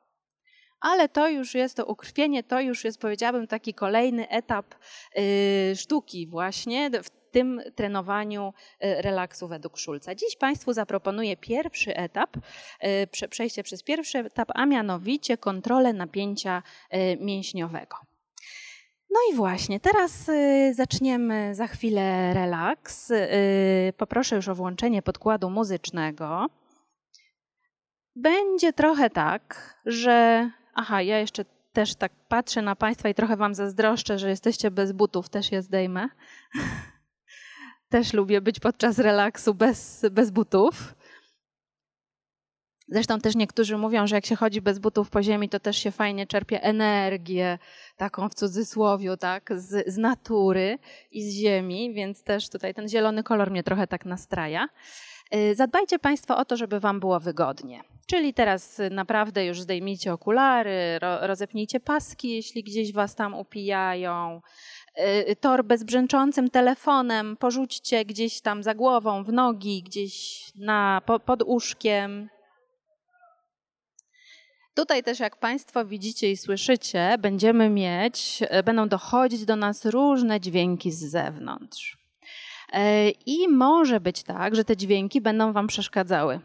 Ale 0.80 1.08
to 1.08 1.28
już 1.28 1.54
jest 1.54 1.76
to 1.76 1.86
ukrwienie, 1.86 2.42
to 2.42 2.60
już 2.60 2.84
jest, 2.84 3.00
powiedziałabym, 3.00 3.46
taki 3.46 3.74
kolejny 3.74 4.28
etap 4.28 4.74
yy, 5.14 5.22
sztuki, 5.76 6.26
właśnie 6.26 6.90
w 7.02 7.10
tym 7.30 7.62
trenowaniu 7.74 8.52
e, 8.80 9.02
relaksu 9.02 9.48
według 9.48 9.78
Szulca. 9.78 10.14
Dziś 10.14 10.36
Państwu 10.36 10.72
zaproponuję 10.72 11.36
pierwszy 11.36 11.96
etap, 11.96 12.36
e, 12.80 13.06
przejście 13.28 13.62
przez 13.62 13.82
pierwszy 13.82 14.18
etap, 14.18 14.48
a 14.54 14.66
mianowicie 14.66 15.38
kontrolę 15.38 15.92
napięcia 15.92 16.62
mięśniowego. 17.20 17.96
No 19.10 19.20
i 19.32 19.36
właśnie, 19.36 19.80
teraz 19.80 20.30
zaczniemy 20.72 21.54
za 21.54 21.66
chwilę 21.66 22.34
relaks. 22.34 23.12
Poproszę 23.96 24.36
już 24.36 24.48
o 24.48 24.54
włączenie 24.54 25.02
podkładu 25.02 25.50
muzycznego. 25.50 26.46
Będzie 28.16 28.72
trochę 28.72 29.10
tak, 29.10 29.76
że. 29.86 30.50
Aha, 30.74 31.02
ja 31.02 31.18
jeszcze 31.18 31.44
też 31.72 31.94
tak 31.94 32.12
patrzę 32.28 32.62
na 32.62 32.76
Państwa 32.76 33.08
i 33.08 33.14
trochę 33.14 33.36
Wam 33.36 33.54
zazdroszczę, 33.54 34.18
że 34.18 34.28
jesteście 34.30 34.70
bez 34.70 34.92
butów, 34.92 35.28
też 35.28 35.52
je 35.52 35.62
zdejmę. 35.62 36.08
Też 37.88 38.12
lubię 38.12 38.40
być 38.40 38.60
podczas 38.60 38.98
relaksu 38.98 39.54
bez, 39.54 40.06
bez 40.10 40.30
butów. 40.30 40.94
Zresztą 42.88 43.20
też 43.20 43.36
niektórzy 43.36 43.76
mówią, 43.76 44.06
że 44.06 44.14
jak 44.14 44.26
się 44.26 44.36
chodzi 44.36 44.60
bez 44.60 44.78
butów 44.78 45.10
po 45.10 45.22
ziemi, 45.22 45.48
to 45.48 45.60
też 45.60 45.76
się 45.76 45.90
fajnie 45.90 46.26
czerpie 46.26 46.62
energię, 46.62 47.58
taką 47.96 48.28
w 48.28 48.34
cudzysłowie, 48.34 49.16
tak, 49.16 49.50
z, 49.56 49.92
z 49.94 49.96
natury 49.96 50.78
i 51.10 51.22
z 51.22 51.34
ziemi, 51.34 51.94
więc 51.94 52.22
też 52.22 52.48
tutaj 52.48 52.74
ten 52.74 52.88
zielony 52.88 53.22
kolor 53.22 53.50
mnie 53.50 53.62
trochę 53.62 53.86
tak 53.86 54.04
nastraja. 54.04 54.68
Y, 55.34 55.54
zadbajcie 55.54 55.98
Państwo 55.98 56.36
o 56.36 56.44
to, 56.44 56.56
żeby 56.56 56.80
Wam 56.80 57.00
było 57.00 57.20
wygodnie. 57.20 57.80
Czyli 58.06 58.34
teraz 58.34 58.80
naprawdę 58.90 59.46
już 59.46 59.60
zdejmijcie 59.60 60.12
okulary, 60.12 60.98
ro, 60.98 61.26
rozepnijcie 61.26 61.80
paski, 61.80 62.30
jeśli 62.30 62.62
gdzieś 62.62 62.92
Was 62.92 63.14
tam 63.14 63.34
upijają. 63.34 64.40
Y, 65.30 65.36
torbę 65.36 65.78
z 65.78 65.84
brzęczącym 65.84 66.50
telefonem 66.50 67.36
porzućcie 67.36 68.04
gdzieś 68.04 68.40
tam 68.40 68.62
za 68.62 68.74
głową, 68.74 69.24
w 69.24 69.32
nogi, 69.32 69.82
gdzieś 69.82 70.44
na, 70.56 71.02
pod 71.26 71.42
łóżkiem. 71.42 72.28
Tutaj 74.74 75.02
też, 75.02 75.20
jak 75.20 75.36
Państwo 75.36 75.84
widzicie 75.84 76.30
i 76.30 76.36
słyszycie, 76.36 77.16
będziemy 77.18 77.70
mieć, 77.70 78.42
będą 78.64 78.88
dochodzić 78.88 79.44
do 79.44 79.56
nas 79.56 79.84
różne 79.86 80.40
dźwięki 80.40 80.90
z 80.90 81.10
zewnątrz. 81.10 81.99
E, 82.72 83.10
I 83.10 83.48
może 83.48 84.00
być 84.00 84.22
tak, 84.22 84.56
że 84.56 84.64
te 84.64 84.76
dźwięki 84.76 85.20
będą 85.20 85.52
Wam 85.52 85.66
przeszkadzały. 85.66 86.40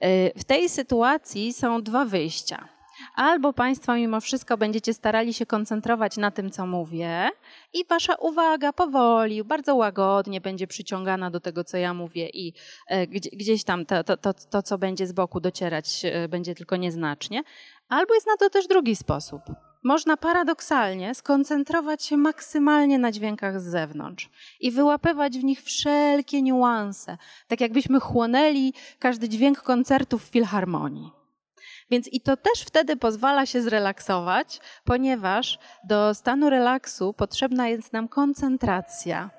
E, 0.00 0.40
w 0.40 0.44
tej 0.44 0.68
sytuacji 0.68 1.52
są 1.52 1.82
dwa 1.82 2.04
wyjścia. 2.04 2.68
Albo 3.14 3.52
Państwo 3.52 3.94
mimo 3.94 4.20
wszystko 4.20 4.56
będziecie 4.56 4.94
starali 4.94 5.34
się 5.34 5.46
koncentrować 5.46 6.16
na 6.16 6.30
tym, 6.30 6.50
co 6.50 6.66
mówię, 6.66 7.28
i 7.72 7.84
Wasza 7.84 8.14
uwaga 8.14 8.72
powoli, 8.72 9.44
bardzo 9.44 9.74
łagodnie 9.74 10.40
będzie 10.40 10.66
przyciągana 10.66 11.30
do 11.30 11.40
tego, 11.40 11.64
co 11.64 11.76
ja 11.76 11.94
mówię, 11.94 12.28
i 12.28 12.52
e, 12.88 13.06
gdzieś 13.06 13.64
tam 13.64 13.86
to, 13.86 14.04
to, 14.04 14.16
to, 14.16 14.34
to 14.34 14.62
co 14.62 14.78
będzie 14.78 15.06
z 15.06 15.12
boku 15.12 15.40
docierać, 15.40 16.02
będzie 16.28 16.54
tylko 16.54 16.76
nieznacznie. 16.76 17.42
Albo 17.88 18.14
jest 18.14 18.26
na 18.26 18.36
to 18.36 18.50
też 18.50 18.66
drugi 18.66 18.96
sposób. 18.96 19.42
Można 19.86 20.16
paradoksalnie 20.16 21.14
skoncentrować 21.14 22.04
się 22.04 22.16
maksymalnie 22.16 22.98
na 22.98 23.12
dźwiękach 23.12 23.60
z 23.60 23.64
zewnątrz 23.64 24.30
i 24.60 24.70
wyłapywać 24.70 25.38
w 25.38 25.44
nich 25.44 25.62
wszelkie 25.62 26.42
niuanse, 26.42 27.18
tak 27.48 27.60
jakbyśmy 27.60 28.00
chłonęli 28.00 28.72
każdy 28.98 29.28
dźwięk 29.28 29.62
koncertu 29.62 30.18
w 30.18 30.22
filharmonii. 30.22 31.10
Więc 31.90 32.08
i 32.12 32.20
to 32.20 32.36
też 32.36 32.62
wtedy 32.66 32.96
pozwala 32.96 33.46
się 33.46 33.62
zrelaksować, 33.62 34.60
ponieważ 34.84 35.58
do 35.84 36.14
stanu 36.14 36.50
relaksu 36.50 37.12
potrzebna 37.12 37.68
jest 37.68 37.92
nam 37.92 38.08
koncentracja. 38.08 39.30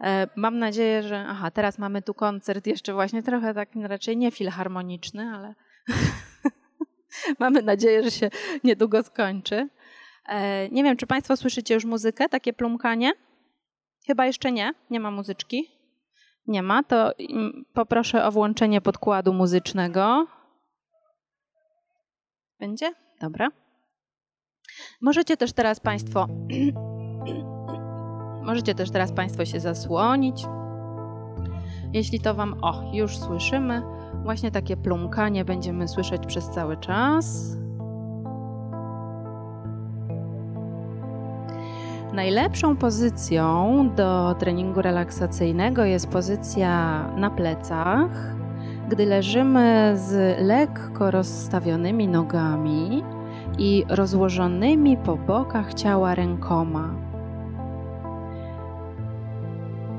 E, 0.00 0.28
mam 0.36 0.58
nadzieję, 0.58 1.02
że. 1.02 1.26
Aha, 1.28 1.50
teraz 1.50 1.78
mamy 1.78 2.02
tu 2.02 2.14
koncert, 2.14 2.66
jeszcze 2.66 2.92
właśnie 2.92 3.22
trochę 3.22 3.54
tak 3.54 3.68
raczej 3.82 4.16
nie 4.16 4.30
filharmoniczny, 4.30 5.30
ale 5.34 5.54
mamy 7.38 7.62
nadzieję, 7.62 8.02
że 8.02 8.10
się 8.10 8.30
niedługo 8.64 9.02
skończy. 9.02 9.68
E, 10.28 10.68
nie 10.68 10.84
wiem, 10.84 10.96
czy 10.96 11.06
Państwo 11.06 11.36
słyszycie 11.36 11.74
już 11.74 11.84
muzykę, 11.84 12.28
takie 12.28 12.52
plumkanie? 12.52 13.12
Chyba 14.06 14.26
jeszcze 14.26 14.52
nie, 14.52 14.74
nie 14.90 15.00
ma 15.00 15.10
muzyczki. 15.10 15.70
Nie 16.46 16.62
ma, 16.62 16.82
to 16.82 17.12
poproszę 17.74 18.24
o 18.24 18.32
włączenie 18.32 18.80
podkładu 18.80 19.32
muzycznego. 19.32 20.26
Będzie? 22.60 22.92
Dobra. 23.20 23.48
Możecie 25.00 25.36
też 25.36 25.52
teraz 25.52 25.80
Państwo 25.80 26.28
możecie 28.44 28.74
też 28.74 28.90
teraz 28.90 29.12
Państwo 29.12 29.44
się 29.44 29.60
zasłonić. 29.60 30.44
Jeśli 31.92 32.20
to 32.20 32.34
Wam, 32.34 32.64
o, 32.64 32.90
już 32.92 33.18
słyszymy, 33.18 33.82
właśnie 34.24 34.50
takie 34.50 34.76
plumkanie 34.76 35.44
będziemy 35.44 35.88
słyszeć 35.88 36.26
przez 36.26 36.50
cały 36.50 36.76
czas. 36.76 37.56
Najlepszą 42.12 42.76
pozycją 42.76 43.90
do 43.96 44.34
treningu 44.38 44.82
relaksacyjnego 44.82 45.84
jest 45.84 46.08
pozycja 46.08 47.04
na 47.16 47.30
plecach 47.30 48.34
gdy 48.88 49.06
leżymy 49.06 49.92
z 49.94 50.40
lekko 50.40 51.10
rozstawionymi 51.10 52.08
nogami 52.08 53.04
i 53.58 53.84
rozłożonymi 53.88 54.96
po 54.96 55.16
bokach 55.16 55.74
ciała 55.74 56.14
rękoma. 56.14 57.03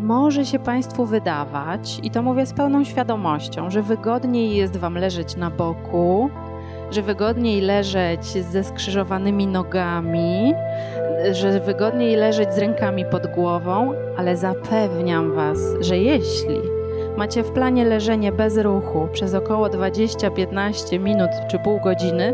Może 0.05 0.45
się 0.45 0.59
Państwu 0.59 1.05
wydawać, 1.05 1.99
i 2.03 2.11
to 2.11 2.21
mówię 2.21 2.45
z 2.45 2.53
pełną 2.53 2.83
świadomością, 2.83 3.69
że 3.69 3.81
wygodniej 3.81 4.55
jest 4.55 4.77
Wam 4.77 4.97
leżeć 4.97 5.35
na 5.35 5.51
boku, 5.51 6.29
że 6.91 7.01
wygodniej 7.01 7.61
leżeć 7.61 8.25
ze 8.25 8.63
skrzyżowanymi 8.63 9.47
nogami, 9.47 10.53
że 11.31 11.59
wygodniej 11.59 12.15
leżeć 12.15 12.53
z 12.53 12.57
rękami 12.57 13.05
pod 13.05 13.27
głową, 13.27 13.93
ale 14.17 14.37
zapewniam 14.37 15.31
Was, 15.33 15.59
że 15.79 15.97
jeśli 15.97 16.59
macie 17.17 17.43
w 17.43 17.51
planie 17.51 17.85
leżenie 17.85 18.31
bez 18.31 18.57
ruchu 18.57 19.07
przez 19.13 19.33
około 19.33 19.67
20-15 19.67 20.99
minut 20.99 21.29
czy 21.47 21.59
pół 21.59 21.79
godziny, 21.79 22.33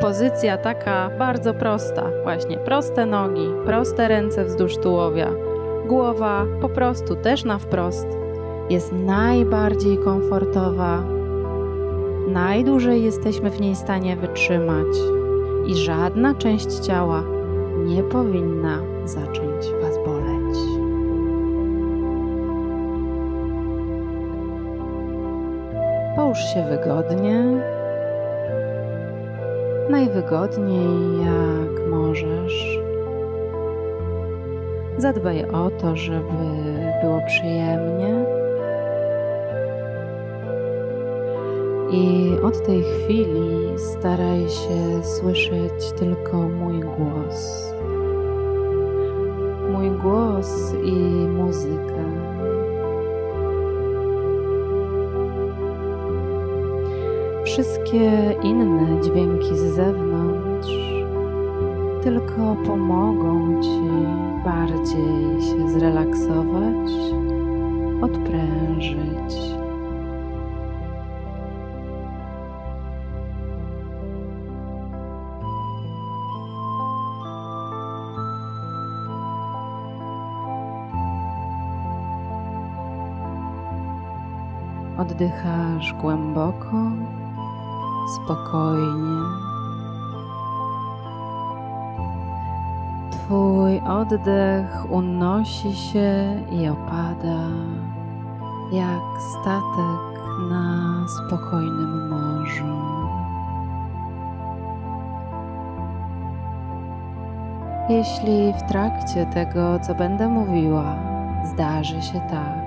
pozycja 0.00 0.58
taka 0.58 1.10
bardzo 1.18 1.54
prosta, 1.54 2.10
właśnie 2.22 2.58
proste 2.58 3.06
nogi, 3.06 3.48
proste 3.64 4.08
ręce 4.08 4.44
wzdłuż 4.44 4.76
tułowia, 4.76 5.47
głowa 5.88 6.46
po 6.60 6.68
prostu 6.68 7.16
też 7.16 7.44
na 7.44 7.58
wprost, 7.58 8.06
jest 8.70 8.92
najbardziej 8.92 9.98
komfortowa. 9.98 11.02
Najdłużej 12.28 13.04
jesteśmy 13.04 13.50
w 13.50 13.60
niej 13.60 13.74
w 13.74 13.78
stanie 13.78 14.16
wytrzymać 14.16 14.86
i 15.66 15.74
żadna 15.74 16.34
część 16.34 16.78
ciała 16.78 17.22
nie 17.86 18.02
powinna 18.02 18.78
zacząć 19.04 19.66
Was 19.82 19.96
boleć. 20.04 20.58
Połóż 26.16 26.38
się 26.38 26.66
wygodnie, 26.70 27.44
najwygodniej 29.90 31.20
jak 31.20 31.88
możesz. 31.90 32.87
Zadbaj 34.98 35.44
o 35.44 35.70
to, 35.70 35.96
żeby 35.96 36.44
było 37.02 37.20
przyjemnie. 37.26 38.24
I 41.90 42.32
od 42.42 42.66
tej 42.66 42.82
chwili 42.82 43.78
staraj 43.78 44.48
się 44.48 45.04
słyszeć 45.04 45.92
tylko 45.98 46.36
mój 46.48 46.80
głos. 46.80 47.72
Mój 49.72 49.90
głos 49.90 50.74
i 50.84 50.92
muzykę. 51.28 51.98
wszystkie 57.44 58.36
inne 58.42 59.02
dźwięki 59.02 59.56
z 59.56 59.60
zewnątrz 59.60 60.97
tylko 62.08 62.56
pomogą 62.66 63.62
Ci 63.62 63.80
bardziej 64.44 65.42
się 65.42 65.70
zrelaksować, 65.70 66.90
odprężyć. 68.02 69.34
Oddychasz 84.98 85.94
głęboko 86.00 86.90
spokojnie. 88.16 89.07
Twój 93.28 93.80
oddech 93.80 94.90
unosi 94.90 95.74
się 95.74 96.42
i 96.50 96.68
opada 96.68 97.40
jak 98.72 99.02
statek 99.30 100.20
na 100.50 101.06
spokojnym 101.08 102.08
morzu. 102.08 102.64
Jeśli 107.88 108.52
w 108.52 108.62
trakcie 108.62 109.26
tego, 109.26 109.80
co 109.80 109.94
będę 109.94 110.28
mówiła, 110.28 110.96
zdarzy 111.44 112.02
się 112.02 112.20
tak, 112.30 112.58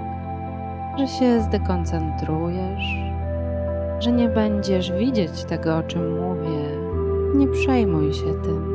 że 0.97 1.07
się 1.07 1.41
zdekoncentrujesz, 1.41 2.95
że 3.99 4.11
nie 4.11 4.29
będziesz 4.29 4.91
widzieć 4.91 5.43
tego, 5.43 5.77
o 5.77 5.83
czym 5.83 6.21
mówię, 6.21 6.61
nie 7.35 7.47
przejmuj 7.47 8.13
się 8.13 8.33
tym. 8.43 8.70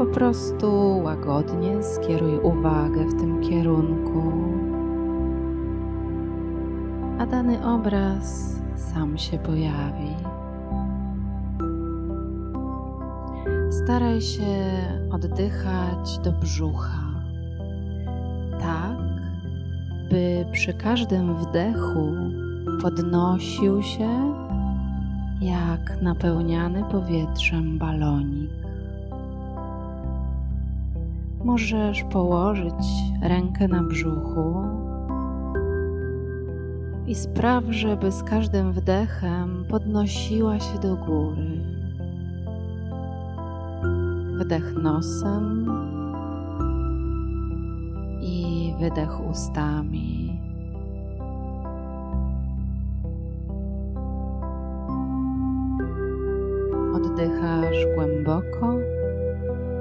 Po 0.00 0.06
prostu 0.06 1.00
łagodnie 1.04 1.82
skieruj 1.82 2.38
uwagę 2.38 3.04
w 3.04 3.20
tym 3.20 3.40
kierunku, 3.40 4.32
a 7.18 7.26
dany 7.26 7.66
obraz 7.66 8.56
sam 8.76 9.18
się 9.18 9.38
pojawi. 9.38 10.14
Staraj 13.70 14.20
się 14.20 14.56
oddychać 15.10 16.18
do 16.18 16.32
brzucha, 16.32 17.02
tak 18.60 18.96
by 20.10 20.46
przy 20.52 20.74
każdym 20.74 21.34
wdechu 21.34 22.12
podnosił 22.82 23.82
się 23.82 24.34
jak 25.40 26.02
napełniany 26.02 26.84
powietrzem 26.84 27.78
balonik. 27.78 28.59
Możesz 31.44 32.04
położyć 32.04 32.86
rękę 33.22 33.68
na 33.68 33.82
brzuchu 33.82 34.54
i 37.06 37.14
spraw, 37.14 37.64
żeby 37.70 38.12
z 38.12 38.22
każdym 38.22 38.72
wdechem 38.72 39.64
podnosiła 39.68 40.60
się 40.60 40.78
do 40.78 40.96
góry. 40.96 41.60
Wdech 44.38 44.74
nosem 44.82 45.66
i 48.22 48.74
wydech 48.80 49.30
ustami. 49.30 50.40
Oddychasz 56.94 57.86
głęboko, 57.96 58.74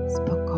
spokojnie. 0.08 0.49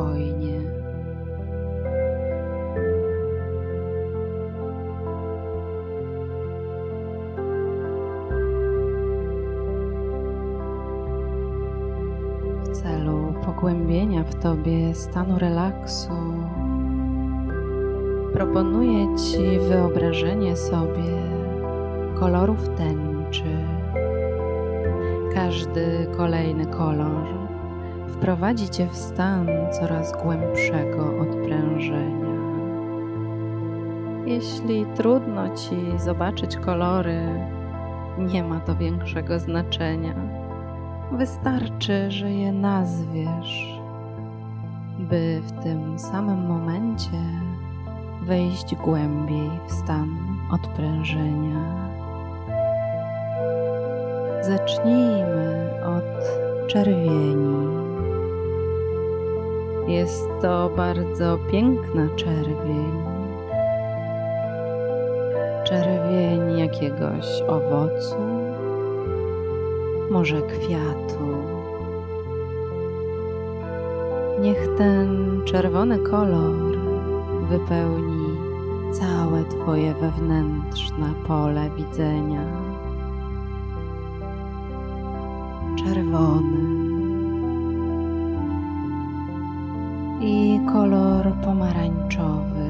Celu 13.61 13.69
pogłębienia 13.69 14.23
w 14.23 14.35
Tobie 14.35 14.95
stanu 14.95 15.39
relaksu, 15.39 16.11
proponuję 18.33 19.17
Ci 19.17 19.59
wyobrażenie 19.69 20.57
sobie 20.57 21.13
kolorów 22.19 22.69
tęczy 22.69 23.57
każdy 25.33 26.07
kolejny 26.17 26.65
kolor 26.65 27.27
wprowadzi 28.07 28.69
Cię 28.69 28.87
w 28.87 28.95
stan 28.95 29.47
coraz 29.71 30.23
głębszego 30.23 31.19
odprężenia. 31.21 32.41
Jeśli 34.25 34.85
trudno 34.95 35.55
Ci 35.55 35.99
zobaczyć 35.99 36.57
kolory, 36.57 37.21
nie 38.17 38.43
ma 38.43 38.59
to 38.59 38.75
większego 38.75 39.39
znaczenia. 39.39 40.30
Wystarczy, 41.11 42.11
że 42.11 42.31
je 42.31 42.51
nazwiesz, 42.51 43.79
by 44.99 45.41
w 45.41 45.63
tym 45.63 45.99
samym 45.99 46.45
momencie 46.47 47.21
wejść 48.21 48.75
głębiej 48.75 49.49
w 49.67 49.71
stan 49.71 50.17
odprężenia. 50.51 51.91
Zacznijmy 54.41 55.69
od 55.85 56.23
czerwieni. 56.67 57.67
Jest 59.87 60.27
to 60.41 60.69
bardzo 60.77 61.37
piękna 61.51 62.07
czerwień. 62.15 63.03
Czerwień 65.63 66.59
jakiegoś 66.59 67.41
owocu, 67.47 68.30
może 70.11 70.41
kwiatu. 70.41 71.27
Niech 74.41 74.67
ten 74.77 75.41
czerwony 75.45 75.99
kolor 75.99 76.77
wypełni 77.49 78.37
całe 78.91 79.43
Twoje 79.43 79.93
wewnętrzne 79.93 81.13
pole 81.27 81.69
widzenia 81.69 82.45
czerwony 85.75 86.81
i 90.21 90.59
kolor 90.73 91.33
pomarańczowy, 91.43 92.67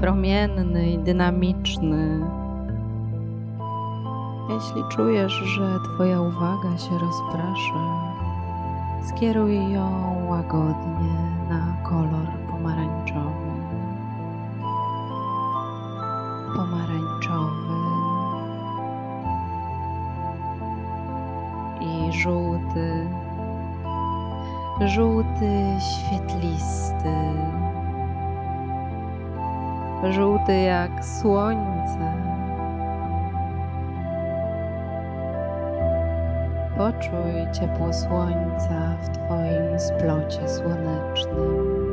promienny 0.00 0.90
i 0.90 0.98
dynamiczny. 0.98 2.20
Jeśli 4.54 4.84
czujesz, 4.88 5.32
że 5.32 5.78
Twoja 5.84 6.20
uwaga 6.20 6.78
się 6.78 6.98
rozprasza, 6.98 8.14
skieruj 9.08 9.72
ją 9.72 10.16
łagodnie 10.28 11.46
na 11.48 11.76
kolor 11.88 12.43
Poczuj 37.04 37.52
ciepło 37.52 37.92
słońca 37.92 38.96
w 39.02 39.08
Twoim 39.08 39.80
splocie 39.80 40.48
słonecznym. 40.48 41.84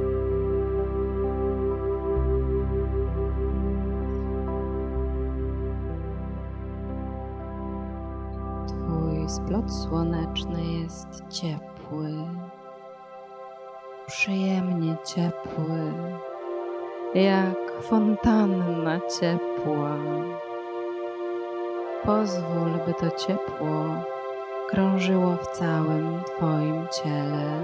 splot 9.27 9.73
słoneczny 9.73 10.63
jest 10.65 11.23
ciepły, 11.29 12.11
przyjemnie 14.07 14.95
ciepły, 15.05 15.93
jak 17.15 17.81
fontanna 17.81 18.99
ciepła. 19.19 19.97
Pozwól, 22.05 22.71
by 22.85 22.93
to 22.93 23.17
ciepło 23.17 24.10
krążyło 24.71 25.37
w 25.37 25.47
całym 25.47 26.23
Twoim 26.23 26.87
ciele, 26.91 27.61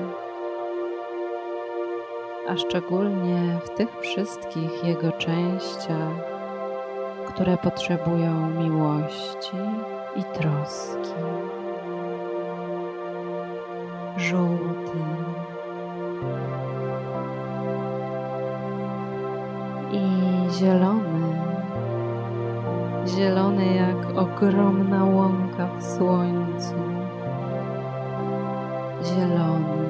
a 2.49 2.57
szczególnie 2.57 3.59
w 3.65 3.69
tych 3.69 3.99
wszystkich 4.01 4.83
jego 4.83 5.11
częściach, 5.11 6.13
które 7.27 7.57
potrzebują 7.57 8.49
miłości 8.49 9.57
i 10.15 10.23
troski. 10.23 11.13
Żółty. 14.17 14.97
I 19.91 20.07
zielony, 20.53 21.41
zielony 23.07 23.75
jak 23.75 24.17
ogromna 24.17 25.05
łąka 25.05 25.67
w 25.79 25.83
słońcu, 25.83 26.86
zielony 29.07 29.87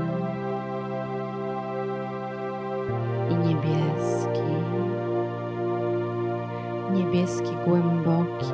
i 3.30 3.36
niebieski, 3.36 4.54
niebieski 6.94 7.52
głęboki, 7.66 8.54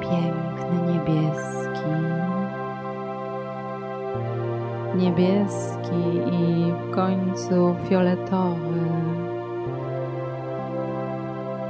piękny 0.00 0.92
niebieski 0.92 1.58
niebieski 4.98 6.02
i 6.32 6.72
w 6.72 6.90
końcu 6.94 7.76
fioletowy. 7.88 8.80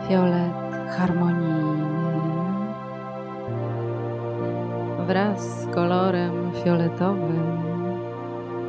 Fiolet 0.09 0.89
harmonijny. 0.97 1.89
Wraz 5.07 5.61
z 5.61 5.67
kolorem 5.75 6.28
fioletowym 6.64 7.59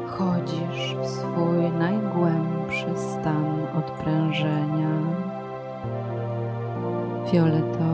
wchodzisz 0.08 0.96
w 0.96 1.08
swój 1.08 1.72
najgłębszy 1.80 2.98
stan 2.98 3.68
odprężenia. 3.78 5.00
Fioletowy 7.32 7.89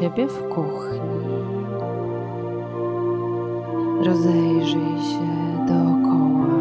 siebie 0.00 0.28
w 0.28 0.48
kuchni. 0.48 1.00
Rozejrzyj 4.04 4.98
się 5.10 5.28
dookoła. 5.68 6.54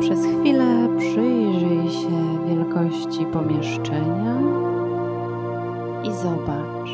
Przez 0.00 0.20
chwilę 0.26 0.88
przyjrzyj 0.98 1.90
się 1.90 2.46
wielkości 2.48 3.26
pomieszczenia 3.26 4.36
i 6.04 6.12
zobacz, 6.12 6.90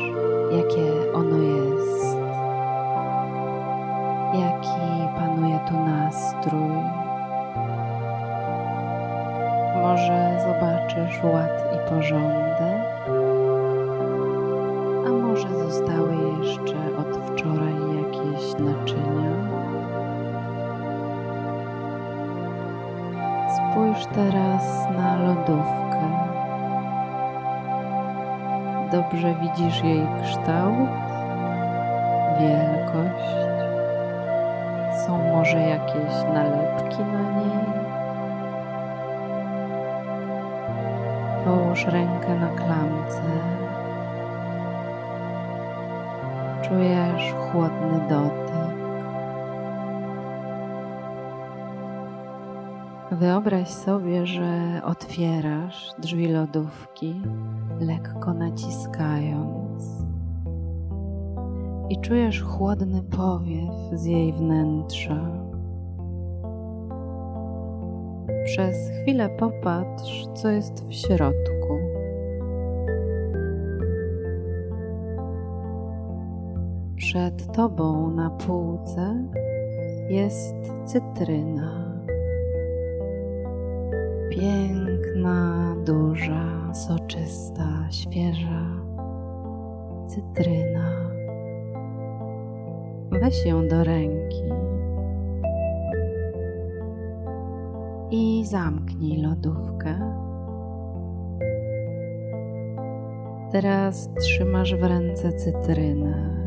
jakie 0.51 1.13
ono 1.13 1.37
jest. 1.37 2.17
Jaki 4.33 5.15
panuje 5.19 5.59
tu 5.67 5.73
nastrój. 5.73 6.75
Może 9.81 10.39
zobaczysz 10.45 11.23
ład 11.23 11.75
i 11.75 11.89
porządek, 11.89 12.84
Wyobraź 53.19 53.69
sobie, 53.69 54.25
że 54.25 54.81
otwierasz 54.83 55.91
drzwi 55.99 56.27
lodówki, 56.27 57.21
lekko 57.79 58.33
naciskając, 58.33 60.05
i 61.89 62.01
czujesz 62.01 62.41
chłodny 62.41 63.03
powiew 63.03 63.73
z 63.93 64.05
jej 64.05 64.33
wnętrza. 64.33 65.31
Przez 68.45 68.89
chwilę 68.89 69.29
popatrz, 69.29 70.27
co 70.33 70.49
jest 70.49 70.85
w 70.87 70.93
środku. 70.93 71.79
Przed 76.95 77.51
tobą 77.51 78.11
na 78.11 78.29
półce 78.29 79.27
jest 80.09 80.55
cytryna. 80.85 81.84
Piękna, 84.35 85.75
duża, 85.85 86.73
soczysta, 86.73 87.87
świeża 87.91 88.65
cytryna. 90.07 90.91
Weź 93.11 93.45
ją 93.45 93.67
do 93.67 93.83
ręki 93.83 94.43
i 98.11 98.45
zamknij 98.45 99.21
lodówkę. 99.21 99.99
Teraz 103.51 104.09
trzymasz 104.19 104.75
w 104.75 104.83
ręce 104.83 105.33
cytrynę. 105.33 106.45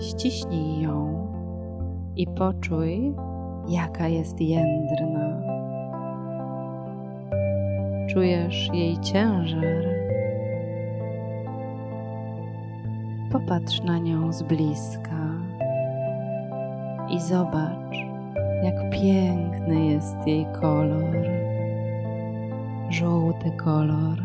Ściśnij 0.00 0.82
ją 0.82 1.28
i 2.16 2.26
poczuj, 2.26 3.14
jaka 3.68 4.08
jest 4.08 4.40
jędrna. 4.40 5.15
Czujesz 8.16 8.70
jej 8.72 9.00
ciężar. 9.00 9.84
Popatrz 13.32 13.82
na 13.82 13.98
nią 13.98 14.32
z 14.32 14.42
bliska 14.42 15.20
i 17.10 17.20
zobacz, 17.20 17.96
jak 18.62 18.90
piękny 18.90 19.86
jest 19.86 20.26
jej 20.26 20.46
kolor. 20.60 21.16
Żółty 22.90 23.50
kolor. 23.50 24.22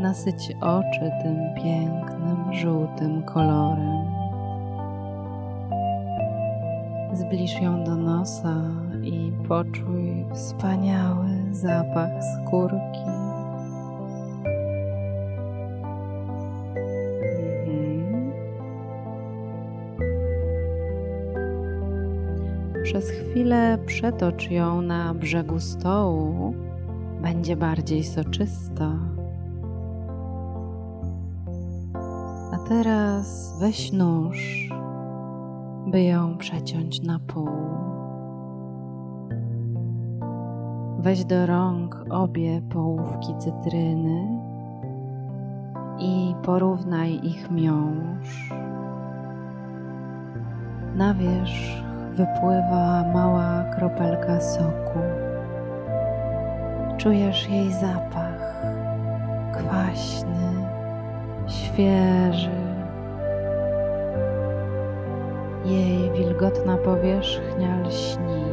Nasyć 0.00 0.52
oczy 0.60 1.10
tym 1.22 1.38
pięknym, 1.54 2.52
żółtym 2.52 3.22
kolorem. 3.22 4.06
Zbliż 7.12 7.60
ją 7.60 7.84
do 7.84 7.96
nosa 7.96 8.56
i 9.02 9.32
poczuj 9.48 10.24
wspaniały 10.34 11.45
zapach 11.50 12.10
skórki. 12.24 13.06
Mhm. 17.38 18.32
Przez 22.82 23.10
chwilę 23.10 23.78
przetocz 23.86 24.50
ją 24.50 24.80
na 24.82 25.14
brzegu 25.14 25.60
stołu, 25.60 26.54
będzie 27.22 27.56
bardziej 27.56 28.04
soczysta. 28.04 28.92
A 32.52 32.58
teraz 32.68 33.56
weź 33.60 33.92
nóż, 33.92 34.70
by 35.86 36.02
ją 36.02 36.38
przeciąć 36.38 37.02
na 37.02 37.18
pół. 37.18 37.75
Weź 41.06 41.24
do 41.24 41.46
rąk 41.46 42.04
obie 42.10 42.60
połówki 42.72 43.34
cytryny 43.38 44.40
i 45.98 46.34
porównaj 46.42 47.20
ich 47.22 47.50
miąższ. 47.50 48.50
Na 50.94 51.14
wierzch 51.14 51.82
wypływa 52.12 53.04
mała 53.14 53.64
kropelka 53.76 54.40
soku. 54.40 54.98
Czujesz 56.96 57.48
jej 57.48 57.72
zapach 57.72 58.62
kwaśny, 59.52 60.68
świeży. 61.46 62.50
Jej 65.64 66.10
wilgotna 66.10 66.76
powierzchnia 66.76 67.80
lśni. 67.80 68.45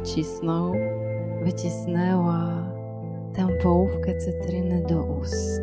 Wycisnął, 0.00 0.72
wycisnęła 1.42 2.72
tę 3.34 3.48
połówkę 3.62 4.14
cytryny 4.16 4.82
do 4.88 5.04
ust. 5.04 5.62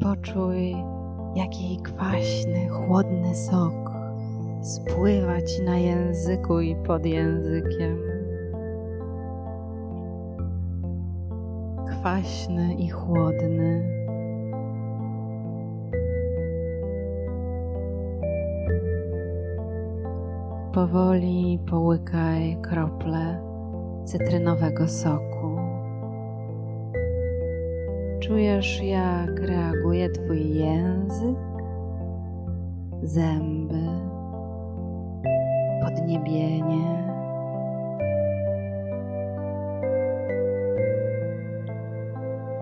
Poczuj, 0.00 0.76
jak 1.34 1.60
jej 1.60 1.78
kwaśny, 1.82 2.68
chłodny 2.68 3.34
sok 3.34 3.90
spływa 4.62 5.42
Ci 5.42 5.62
na 5.62 5.78
języku 5.78 6.60
i 6.60 6.76
pod 6.76 7.06
językiem. 7.06 7.98
Kwaśny 11.90 12.74
i 12.74 12.88
chłodny. 12.88 14.03
Powoli 20.74 21.58
połykaj 21.70 22.56
krople 22.62 23.40
cytrynowego 24.04 24.88
soku. 24.88 25.58
Czujesz, 28.20 28.82
jak 28.82 29.40
reaguje 29.40 30.10
Twój 30.10 30.54
język, 30.54 31.36
zęby, 33.02 33.84
podniebienie. 35.82 37.04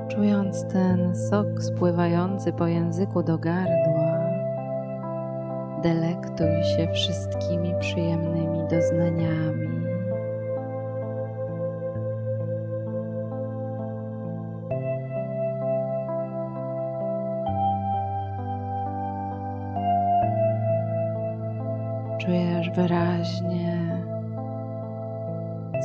Czując 0.08 0.66
ten 0.66 1.16
sok 1.16 1.62
spływający 1.62 2.52
po 2.52 2.66
języku 2.66 3.22
do 3.22 3.38
gardła, 3.38 4.01
delektuj 5.82 6.64
się 6.76 6.92
wszystkimi 6.92 7.74
przyjemnymi 7.80 8.68
doznaniami. 8.70 9.82
Czujesz 22.20 22.70
wyraźnie 22.70 24.02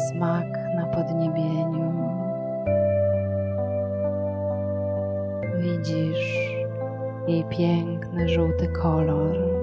smak 0.10 0.48
na 0.76 0.86
podniebieniu. 0.86 1.94
Widzisz 5.58 6.52
jej 7.28 7.44
piękny 7.44 8.30
żółty 8.30 8.68
kolor. 8.68 9.57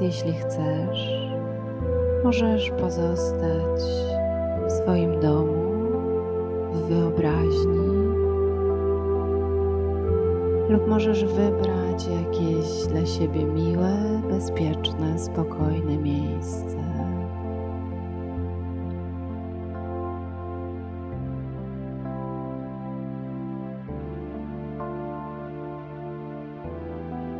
Jeśli 0.00 0.32
chcesz, 0.32 1.30
możesz 2.24 2.70
pozostać 2.70 3.80
w 4.68 4.72
swoim 4.72 5.20
domu, 5.20 5.64
w 6.72 6.88
wyobraźni, 6.88 7.94
lub 10.68 10.88
możesz 10.88 11.24
wybrać 11.24 12.06
jakieś 12.06 12.86
dla 12.86 13.06
siebie 13.06 13.44
miłe, 13.44 14.22
bezpieczne, 14.30 15.18
spokojne 15.18 15.96
miejsce. 15.96 16.76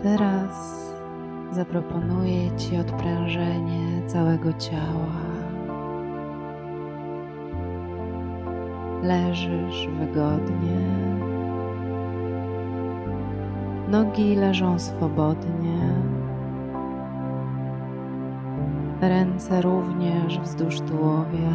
Teraz 0.03 0.84
zaproponuję 1.55 2.57
Ci 2.57 2.77
odprężenie 2.77 4.03
całego 4.07 4.53
ciała. 4.53 5.25
Leżysz 9.03 9.89
wygodnie. 9.99 10.81
Nogi 13.91 14.37
leżą 14.37 14.79
swobodnie. 14.79 15.79
Ręce 19.01 19.63
również 19.63 20.39
wzdłuż 20.39 20.81
tułowia. 20.81 21.53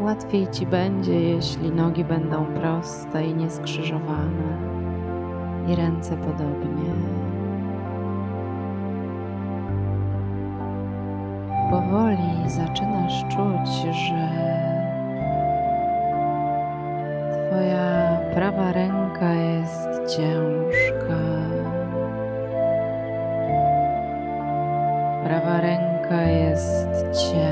Łatwiej 0.00 0.48
ci 0.50 0.66
będzie, 0.66 1.20
jeśli 1.20 1.70
nogi 1.70 2.04
będą 2.04 2.44
proste 2.44 3.26
i 3.26 3.34
nieskrzyżowane, 3.34 4.77
i 5.68 5.76
ręce 5.76 6.16
podobnie. 6.16 6.92
Powoli 11.70 12.50
zaczynasz 12.50 13.22
czuć, 13.22 13.94
że 13.94 14.28
Twoja 17.48 18.18
prawa 18.34 18.72
ręka 18.72 19.34
jest 19.34 20.16
ciężka. 20.16 21.18
Prawa 25.24 25.60
ręka 25.60 26.22
jest 26.22 26.88
ciężka 27.12 27.47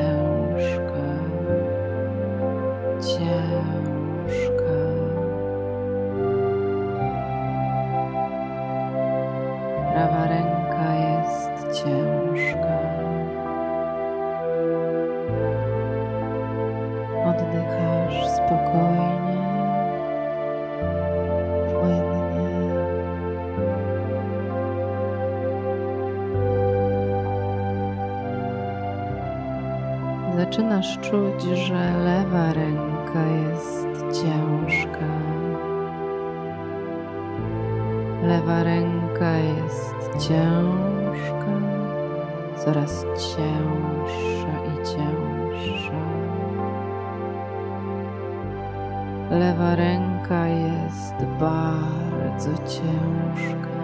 jest 33.20 34.22
ciężka. 34.22 35.06
Lewa 38.22 38.62
ręka 38.62 39.36
jest 39.36 40.28
ciężka, 40.28 41.60
coraz 42.64 43.04
cięższa 43.04 44.54
i 44.72 44.76
cięższa. 44.76 46.02
Lewa 49.30 49.74
ręka 49.74 50.48
jest 50.48 51.14
bardzo 51.40 52.50
ciężka. 52.56 53.75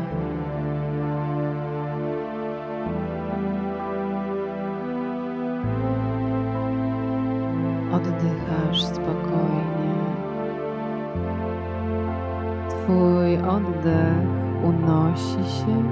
Oddech 13.49 14.43
unosi 14.65 15.45
się 15.51 15.85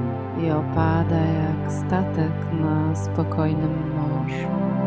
i 0.43 0.51
opada 0.51 1.17
jak 1.17 1.73
statek 1.73 2.33
na 2.61 2.97
spokojnym 2.97 3.95
morzu. 3.95 4.80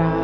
I 0.00 0.23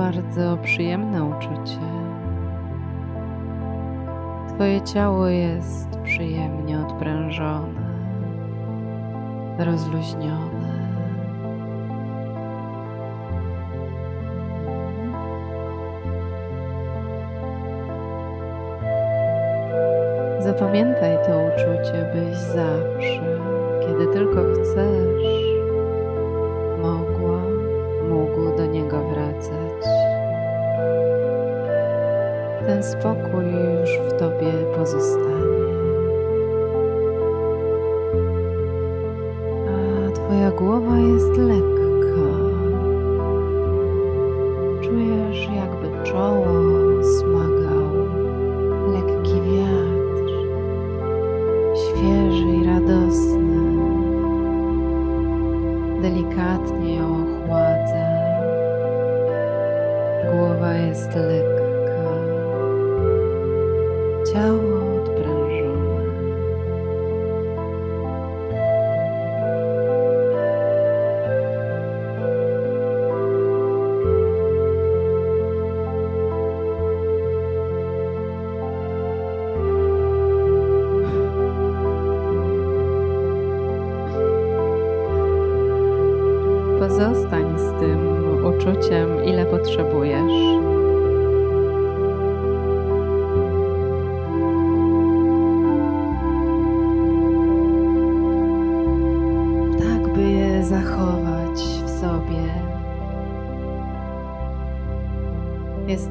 bardzo 0.00 0.56
przyjemne 0.62 1.24
uczucie. 1.24 1.80
Twoje 4.54 4.80
ciało 4.80 5.26
jest 5.26 5.88
przyjemnie 6.04 6.78
odprężone, 6.78 7.80
rozluźnione. 9.58 10.70
Zapamiętaj 20.40 21.16
to 21.26 21.40
uczucie, 21.54 22.10
byś 22.14 22.38
zawsze, 22.38 23.40
kiedy 23.80 24.06
tylko 24.06 24.40
chcesz, 24.54 25.49
spokój 32.90 33.44
już 33.44 33.90
w 34.08 34.18
tobie 34.18 34.52
pozostanie. 34.76 35.30
A 39.68 40.10
twoja 40.12 40.50
głowa 40.50 40.98
jest 40.98 41.36
lekka. 41.36 41.89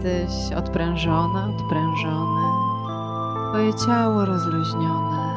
Jesteś 0.03 0.57
odprężona, 0.57 1.45
odprężony, 1.45 2.41
Twoje 3.49 3.73
ciało 3.73 4.25
rozluźnione. 4.25 5.29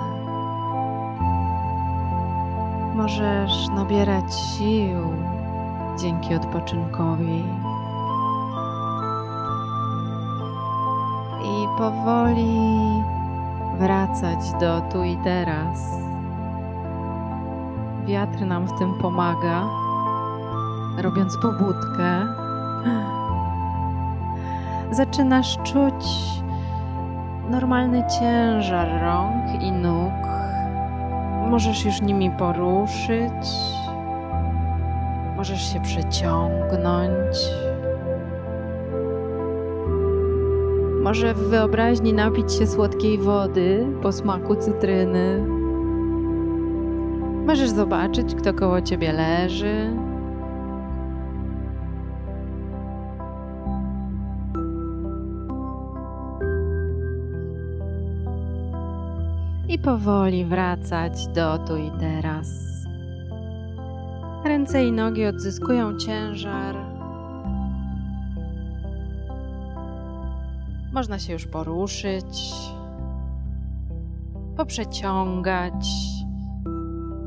Możesz 2.94 3.68
nabierać 3.68 4.34
sił 4.34 4.98
dzięki 6.00 6.34
odpoczynkowi. 6.34 7.44
I 11.44 11.78
powoli 11.78 12.58
wracać 13.78 14.52
do 14.60 14.80
tu 14.92 15.04
i 15.04 15.16
teraz. 15.24 15.78
Wiatr 18.04 18.46
nam 18.46 18.66
w 18.66 18.78
tym 18.78 18.94
pomaga, 18.94 19.64
robiąc 20.98 21.36
pobudkę. 21.36 22.26
Zaczynasz 24.92 25.58
czuć 25.58 26.04
normalny 27.50 28.04
ciężar 28.20 29.02
rąk 29.02 29.62
i 29.62 29.72
nóg. 29.72 30.12
Możesz 31.50 31.84
już 31.84 32.00
nimi 32.00 32.30
poruszyć, 32.30 33.48
możesz 35.36 35.72
się 35.72 35.80
przeciągnąć. 35.80 37.36
Może 41.02 41.34
w 41.34 41.38
wyobraźni 41.38 42.12
napić 42.12 42.52
się 42.52 42.66
słodkiej 42.66 43.18
wody 43.18 43.86
po 44.02 44.12
smaku 44.12 44.56
cytryny. 44.56 45.46
Możesz 47.46 47.70
zobaczyć, 47.70 48.34
kto 48.34 48.54
koło 48.54 48.80
ciebie 48.80 49.12
leży. 49.12 50.01
Powoli 59.82 60.44
wracać 60.44 61.26
do 61.26 61.58
tu 61.58 61.76
i 61.76 61.90
teraz. 61.90 62.48
Ręce 64.44 64.84
i 64.84 64.92
nogi 64.92 65.26
odzyskują 65.26 65.98
ciężar. 65.98 66.76
Można 70.92 71.18
się 71.18 71.32
już 71.32 71.46
poruszyć, 71.46 72.52
poprzeciągać 74.56 75.86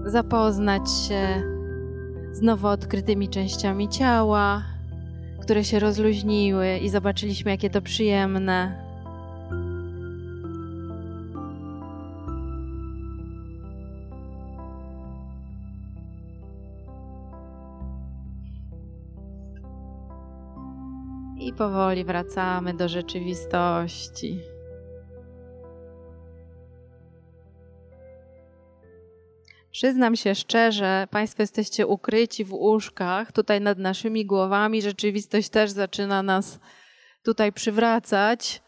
zapoznać 0.05 0.81
się 1.07 1.43
z 2.31 2.41
nowo 2.41 2.69
odkrytymi 2.69 3.29
częściami 3.29 3.89
ciała, 3.89 4.63
które 5.41 5.63
się 5.63 5.79
rozluźniły 5.79 6.77
i 6.77 6.89
zobaczyliśmy, 6.89 7.51
jakie 7.51 7.69
to 7.69 7.81
przyjemne. 7.81 8.84
Powoli 21.55 22.05
wracamy 22.05 22.73
do 22.73 22.89
rzeczywistości. 22.89 24.39
Przyznam 29.71 30.15
się 30.15 30.35
szczerze, 30.35 31.07
Państwo 31.11 31.43
jesteście 31.43 31.87
ukryci 31.87 32.45
w 32.45 32.53
łóżkach, 32.53 33.31
tutaj 33.31 33.61
nad 33.61 33.77
naszymi 33.77 34.25
głowami. 34.25 34.81
Rzeczywistość 34.81 35.49
też 35.49 35.71
zaczyna 35.71 36.23
nas 36.23 36.59
tutaj 37.23 37.53
przywracać, 37.53 38.61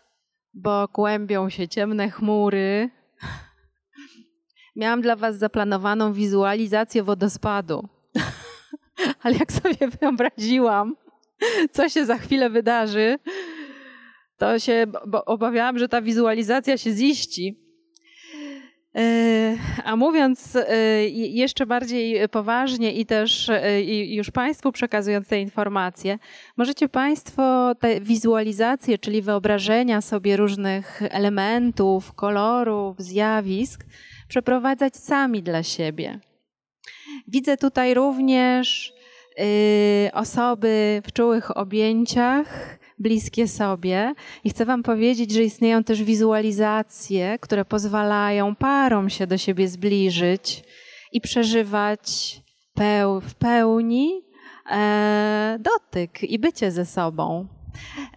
bo 0.53 0.87
kłębią 0.87 1.49
się 1.49 1.67
ciemne 1.67 2.09
chmury. 2.09 2.89
Miałam 4.75 5.01
dla 5.01 5.15
Was 5.15 5.37
zaplanowaną 5.37 6.13
wizualizację 6.13 7.03
wodospadu, 7.03 7.89
ale 9.23 9.35
jak 9.35 9.51
sobie 9.51 9.87
wyobraziłam, 10.01 10.95
co 11.75 11.89
się 11.89 12.05
za 12.05 12.17
chwilę 12.17 12.49
wydarzy, 12.49 13.19
to 14.37 14.59
się 14.59 14.85
obawiałam, 15.25 15.79
że 15.79 15.89
ta 15.89 16.01
wizualizacja 16.01 16.77
się 16.77 16.91
ziści. 16.91 17.67
A 19.83 19.95
mówiąc 19.95 20.57
jeszcze 21.11 21.65
bardziej 21.65 22.29
poważnie 22.29 22.93
i 22.93 23.05
też 23.05 23.51
już 24.07 24.31
Państwu 24.31 24.71
przekazując 24.71 25.27
te 25.27 25.41
informacje, 25.41 26.19
możecie 26.57 26.89
Państwo 26.89 27.75
te 27.79 28.01
wizualizacje, 28.01 28.97
czyli 28.97 29.21
wyobrażenia 29.21 30.01
sobie 30.01 30.37
różnych 30.37 31.01
elementów, 31.09 32.13
kolorów, 32.13 32.99
zjawisk, 32.99 33.85
przeprowadzać 34.27 34.97
sami 34.97 35.43
dla 35.43 35.63
siebie. 35.63 36.19
Widzę 37.27 37.57
tutaj 37.57 37.93
również 37.93 38.93
osoby 40.13 41.01
w 41.05 41.11
czułych 41.13 41.57
objęciach, 41.57 42.77
bliskie 42.99 43.47
sobie. 43.47 44.13
I 44.43 44.49
chcę 44.49 44.65
Wam 44.65 44.83
powiedzieć, 44.83 45.31
że 45.31 45.43
istnieją 45.43 45.83
też 45.83 46.03
wizualizacje, 46.03 47.39
które 47.39 47.65
pozwalają 47.65 48.55
parom 48.55 49.09
się 49.09 49.27
do 49.27 49.37
siebie 49.37 49.67
zbliżyć 49.67 50.63
i 51.11 51.21
przeżywać 51.21 52.41
peł 52.73 53.21
w 53.21 53.35
pełni 53.35 54.21
e, 54.71 55.59
dotyk 55.59 56.23
i 56.23 56.39
bycie 56.39 56.71
ze 56.71 56.85
sobą. 56.85 57.47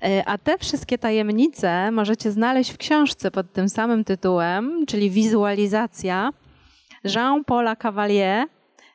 E, 0.02 0.24
a 0.24 0.38
te 0.38 0.58
wszystkie 0.58 0.98
tajemnice 0.98 1.90
możecie 1.90 2.30
znaleźć 2.30 2.70
w 2.70 2.78
książce 2.78 3.30
pod 3.30 3.52
tym 3.52 3.68
samym 3.68 4.04
tytułem, 4.04 4.86
czyli 4.86 5.10
Wizualizacja 5.10 6.30
Jean-Paula 7.04 7.76
Cavalier. 7.76 8.46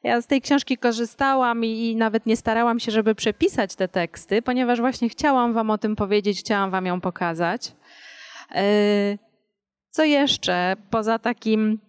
Ja 0.05 0.21
z 0.21 0.27
tej 0.27 0.41
książki 0.41 0.77
korzystałam 0.77 1.65
i 1.65 1.95
nawet 1.95 2.25
nie 2.25 2.37
starałam 2.37 2.79
się, 2.79 2.91
żeby 2.91 3.15
przepisać 3.15 3.75
te 3.75 3.87
teksty, 3.87 4.41
ponieważ 4.41 4.79
właśnie 4.79 5.09
chciałam 5.09 5.53
Wam 5.53 5.69
o 5.69 5.77
tym 5.77 5.95
powiedzieć, 5.95 6.39
chciałam 6.39 6.71
Wam 6.71 6.85
ją 6.85 7.01
pokazać. 7.01 7.71
E, 8.55 8.63
co 9.89 10.03
jeszcze 10.03 10.75
poza 10.89 11.19
takim 11.19 11.79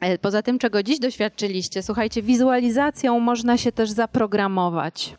e, 0.00 0.18
Poza 0.18 0.42
tym, 0.42 0.58
czego 0.58 0.82
dziś 0.82 0.98
doświadczyliście, 0.98 1.82
słuchajcie, 1.82 2.22
wizualizacją 2.22 3.20
można 3.20 3.58
się 3.58 3.72
też 3.72 3.90
zaprogramować 3.90 5.14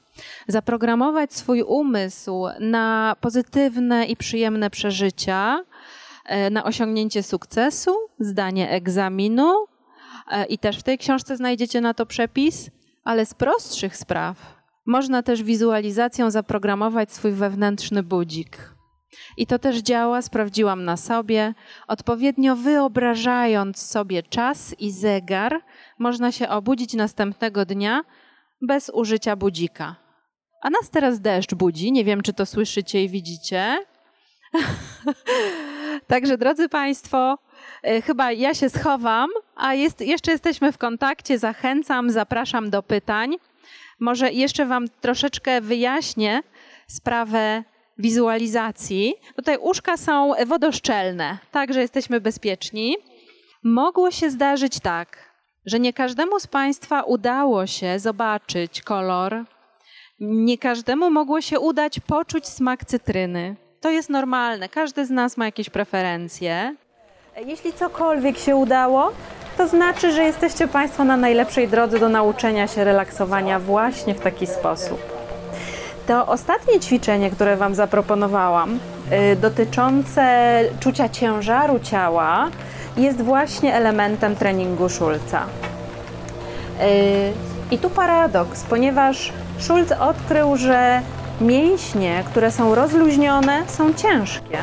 zaprogramować 0.48 1.34
swój 1.34 1.62
umysł 1.62 2.46
na 2.60 3.16
pozytywne 3.22 4.06
i 4.06 4.16
przyjemne 4.16 4.70
przeżycia, 4.70 5.64
e, 6.26 6.50
na 6.50 6.64
osiągnięcie 6.64 7.24
sukcesu, 7.24 7.96
zdanie 8.20 8.70
egzaminu. 8.70 9.66
E, 10.32 10.46
I 10.46 10.58
też 10.58 10.80
w 10.80 10.84
tej 10.84 10.98
książce 10.98 11.38
znajdziecie 11.38 11.82
na 11.82 11.94
to 11.94 12.06
przepis, 12.06 12.70
ale 13.04 13.26
z 13.26 13.34
prostszych 13.34 13.98
spraw 13.98 14.64
można 14.86 15.24
też 15.24 15.44
wizualizacją 15.44 16.32
zaprogramować 16.32 17.14
swój 17.14 17.32
wewnętrzny 17.32 18.04
budzik. 18.04 18.74
I 19.38 19.48
to 19.48 19.60
też 19.60 19.78
działa, 19.78 20.22
sprawdziłam 20.22 20.86
na 20.86 20.98
sobie. 20.98 21.54
Odpowiednio 21.88 22.56
wyobrażając 22.56 23.82
sobie 23.82 24.24
czas 24.24 24.76
i 24.80 24.92
zegar, 24.92 25.62
można 26.00 26.32
się 26.32 26.50
obudzić 26.50 26.94
następnego 26.94 27.66
dnia 27.66 28.04
bez 28.62 28.92
użycia 28.94 29.36
budzika. 29.36 29.96
A 30.62 30.70
nas 30.70 30.90
teraz 30.90 31.20
deszcz 31.20 31.54
budzi. 31.54 31.92
Nie 31.92 32.06
wiem, 32.06 32.22
czy 32.22 32.34
to 32.34 32.46
słyszycie 32.46 33.04
i 33.04 33.10
widzicie. 33.10 33.86
Także, 36.08 36.38
drodzy 36.38 36.70
Państwo, 36.70 37.38
chyba 38.06 38.32
ja 38.32 38.54
się 38.54 38.70
schowam, 38.70 39.30
a 39.56 39.74
jest, 39.74 40.02
jeszcze 40.02 40.32
jesteśmy 40.32 40.72
w 40.72 40.78
kontakcie. 40.78 41.40
Zachęcam, 41.40 42.10
zapraszam 42.10 42.70
do 42.70 42.84
pytań. 42.84 43.36
Może 44.00 44.32
jeszcze 44.32 44.66
Wam 44.66 44.88
troszeczkę 45.02 45.62
wyjaśnię 45.62 46.44
sprawę 46.88 47.64
wizualizacji. 47.98 49.16
Tutaj 49.36 49.58
uszka 49.58 49.98
są 49.98 50.34
wodoszczelne, 50.46 51.38
także 51.52 51.82
jesteśmy 51.82 52.22
bezpieczni. 52.22 52.96
Mogło 53.64 54.12
się 54.12 54.30
zdarzyć 54.30 54.80
tak, 54.80 55.34
że 55.66 55.80
nie 55.80 55.94
każdemu 55.94 56.40
z 56.40 56.48
Państwa 56.48 57.04
udało 57.04 57.68
się 57.68 58.00
zobaczyć 58.00 58.82
kolor 58.82 59.46
nie 60.24 60.58
każdemu 60.58 61.12
mogło 61.12 61.42
się 61.42 61.60
udać 61.60 62.00
poczuć 62.00 62.48
smak 62.48 62.86
cytryny. 62.86 63.56
To 63.82 63.90
jest 63.90 64.10
normalne, 64.10 64.70
każdy 64.70 65.06
z 65.06 65.10
nas 65.10 65.38
ma 65.38 65.46
jakieś 65.46 65.70
preferencje. 65.70 66.76
Jeśli 67.42 67.74
cokolwiek 67.74 68.38
się 68.38 68.56
udało, 68.56 69.12
to 69.58 69.68
znaczy, 69.68 70.12
że 70.12 70.24
jesteście 70.24 70.68
Państwo 70.68 71.04
na 71.04 71.18
najlepszej 71.18 71.68
drodze 71.68 72.00
do 72.00 72.10
nauczenia 72.10 72.68
się 72.68 72.84
relaksowania 72.84 73.60
właśnie 73.60 74.16
w 74.16 74.20
taki 74.20 74.48
sposób. 74.48 75.00
To 76.08 76.28
ostatnie 76.28 76.80
ćwiczenie, 76.80 77.32
które 77.32 77.58
Wam 77.58 77.76
zaproponowałam, 77.76 78.80
yy, 79.12 79.36
dotyczące 79.36 80.60
czucia 80.80 81.10
ciężaru 81.10 81.80
ciała, 81.80 82.50
jest 82.98 83.22
właśnie 83.22 83.76
elementem 83.76 84.36
treningu 84.36 84.90
Szulca. 84.90 85.46
Yy, 86.80 86.86
I 87.72 87.78
tu 87.78 87.90
paradoks, 87.90 88.64
ponieważ 88.64 89.34
Schulz 89.60 89.92
odkrył, 89.92 90.58
że 90.58 91.02
mięśnie, 91.42 92.24
które 92.32 92.52
są 92.52 92.76
rozluźnione, 92.76 93.64
są 93.68 93.94
ciężkie. 93.94 94.58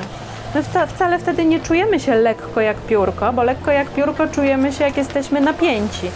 My 0.55 0.87
wcale 0.87 1.19
wtedy 1.19 1.45
nie 1.45 1.61
czujemy 1.61 2.01
się 2.01 2.15
lekko 2.15 2.61
jak 2.61 2.77
piórko, 2.77 3.33
bo 3.33 3.43
lekko 3.43 3.71
jak 3.71 3.91
piórko 3.91 4.29
czujemy 4.29 4.73
się, 4.73 4.85
jak 4.85 4.97
jesteśmy 4.97 5.41
napięci. 5.41 6.11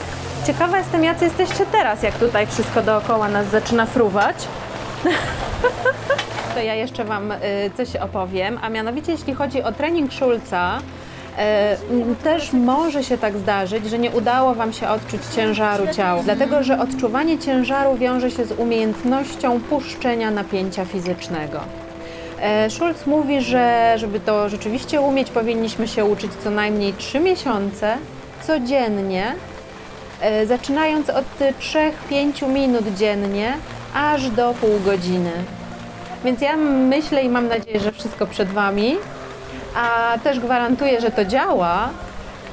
Ciekawa 0.47 0.78
jestem, 0.78 1.05
jacy 1.05 1.24
jesteście 1.24 1.66
teraz, 1.72 2.03
jak 2.03 2.14
tutaj 2.14 2.47
wszystko 2.47 2.82
dookoła 2.82 3.28
nas 3.28 3.47
zaczyna 3.47 3.87
fruwać. 3.87 4.37
to 6.55 6.61
ja 6.61 6.74
jeszcze 6.74 7.05
Wam 7.05 7.32
y, 7.32 7.37
coś 7.76 7.97
opowiem, 7.97 8.59
a 8.62 8.68
mianowicie 8.68 9.12
jeśli 9.12 9.35
chodzi 9.35 9.62
o 9.62 9.72
trening 9.72 10.12
Schulza, 10.12 10.80
E, 11.39 11.76
też 12.24 12.53
może 12.53 13.05
się 13.05 13.18
tak 13.18 13.37
zdarzyć, 13.37 13.91
że 13.91 13.99
nie 13.99 14.11
udało 14.11 14.55
Wam 14.55 14.72
się 14.72 14.89
odczuć 14.89 15.20
ciężaru 15.35 15.87
ciała, 15.95 16.22
dlatego 16.22 16.62
że 16.62 16.80
odczuwanie 16.80 17.39
ciężaru 17.39 17.97
wiąże 17.97 18.30
się 18.30 18.45
z 18.45 18.53
umiejętnością 18.53 19.61
puszczenia 19.61 20.30
napięcia 20.30 20.85
fizycznego. 20.85 21.61
E, 22.45 22.71
Schulz 22.71 23.07
mówi, 23.07 23.41
że 23.41 23.95
żeby 23.97 24.21
to 24.21 24.49
rzeczywiście 24.49 25.01
umieć, 25.01 25.31
powinniśmy 25.31 25.89
się 25.89 26.05
uczyć 26.05 26.33
co 26.45 26.51
najmniej 26.51 26.93
3 26.93 27.21
miesiące 27.21 27.97
codziennie, 28.43 29.35
e, 30.21 30.47
zaczynając 30.47 31.11
od 31.11 31.25
3-5 31.61 32.49
minut 32.49 32.85
dziennie, 32.97 33.53
aż 33.95 34.31
do 34.31 34.55
pół 34.61 34.81
godziny. 34.85 35.33
Więc 36.25 36.41
ja 36.41 36.57
myślę 36.57 37.23
i 37.23 37.29
mam 37.29 37.49
nadzieję, 37.49 37.81
że 37.81 37.93
wszystko 37.93 38.27
przed 38.27 38.49
Wami 38.49 38.97
a 39.77 40.19
też 40.19 40.41
gwarantuję, 40.41 41.01
że 41.01 41.11
to 41.11 41.25
działa, 41.25 41.89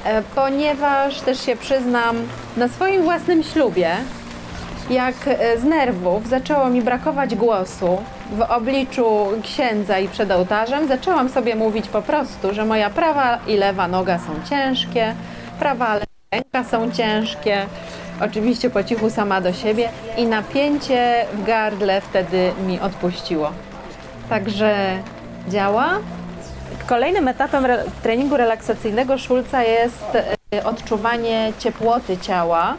e, 0.04 0.22
ponieważ 0.34 1.20
też 1.20 1.46
się 1.46 1.56
przyznam, 1.56 2.16
na 2.56 2.68
swoim 2.68 3.02
własnym 3.02 3.42
ślubie, 3.42 3.90
jak 4.90 5.14
z 5.58 5.64
nerwów 5.64 6.28
zaczęło 6.28 6.68
mi 6.68 6.82
brakować 6.82 7.34
głosu 7.34 7.98
w 8.32 8.40
obliczu 8.40 9.28
księdza 9.42 9.98
i 9.98 10.08
przed 10.08 10.30
ołtarzem, 10.30 10.88
zaczęłam 10.88 11.28
sobie 11.28 11.56
mówić 11.56 11.88
po 11.88 12.02
prostu, 12.02 12.54
że 12.54 12.64
moja 12.64 12.90
prawa 12.90 13.38
i 13.46 13.56
lewa 13.56 13.88
noga 13.88 14.18
są 14.18 14.48
ciężkie, 14.50 15.14
prawa 15.58 15.98
ręka 16.32 16.64
są 16.64 16.90
ciężkie, 16.90 17.66
oczywiście 18.20 18.70
po 18.70 18.84
cichu 18.84 19.10
sama 19.10 19.40
do 19.40 19.52
siebie 19.52 19.88
i 20.16 20.26
napięcie 20.26 21.26
w 21.32 21.44
gardle 21.44 22.00
wtedy 22.00 22.52
mi 22.66 22.80
odpuściło. 22.80 23.52
Także 24.28 24.98
działa, 25.48 25.98
Kolejnym 26.86 27.28
etapem 27.28 27.64
re 27.64 27.84
treningu 28.02 28.36
relaksacyjnego 28.36 29.18
Szulca 29.18 29.62
jest 29.62 30.16
e, 30.54 30.64
odczuwanie 30.64 31.52
ciepłoty 31.58 32.18
ciała. 32.18 32.76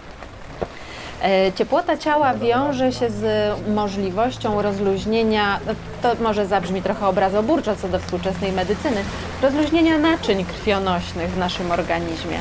E, 1.24 1.52
ciepłota 1.52 1.98
ciała 1.98 2.34
wiąże 2.34 2.92
się 2.92 3.10
z 3.10 3.54
możliwością 3.70 4.62
rozluźnienia, 4.62 5.60
to 6.02 6.16
może 6.24 6.46
zabrzmi 6.46 6.82
trochę 6.82 7.08
obrazoburczo 7.08 7.76
co 7.76 7.88
do 7.88 8.00
współczesnej 8.00 8.52
medycyny, 8.52 9.04
rozluźnienia 9.42 9.98
naczyń 9.98 10.46
krwionośnych 10.46 11.32
w 11.32 11.38
naszym 11.38 11.72
organizmie. 11.72 12.38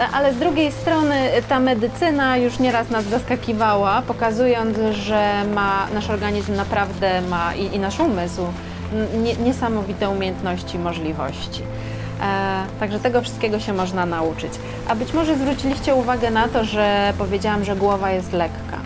E, 0.00 0.08
ale 0.12 0.32
z 0.32 0.36
drugiej 0.36 0.72
strony 0.72 1.30
ta 1.48 1.60
medycyna 1.60 2.36
już 2.36 2.58
nieraz 2.58 2.90
nas 2.90 3.04
zaskakiwała, 3.04 4.02
pokazując, 4.02 4.78
że 4.92 5.44
ma, 5.54 5.86
nasz 5.94 6.10
organizm 6.10 6.56
naprawdę 6.56 7.20
ma 7.20 7.54
i, 7.54 7.76
i 7.76 7.78
nasz 7.78 8.00
umysł 8.00 8.42
niesamowite 9.44 10.10
umiejętności, 10.10 10.78
możliwości. 10.78 11.62
E, 12.20 12.80
także 12.80 12.98
tego 13.00 13.22
wszystkiego 13.22 13.60
się 13.60 13.72
można 13.72 14.06
nauczyć. 14.06 14.52
A 14.88 14.94
być 14.94 15.12
może 15.12 15.36
zwróciliście 15.36 15.94
uwagę 15.94 16.30
na 16.30 16.48
to, 16.48 16.64
że 16.64 17.12
powiedziałam, 17.18 17.64
że 17.64 17.76
głowa 17.76 18.10
jest 18.10 18.32
lekka. 18.32 18.78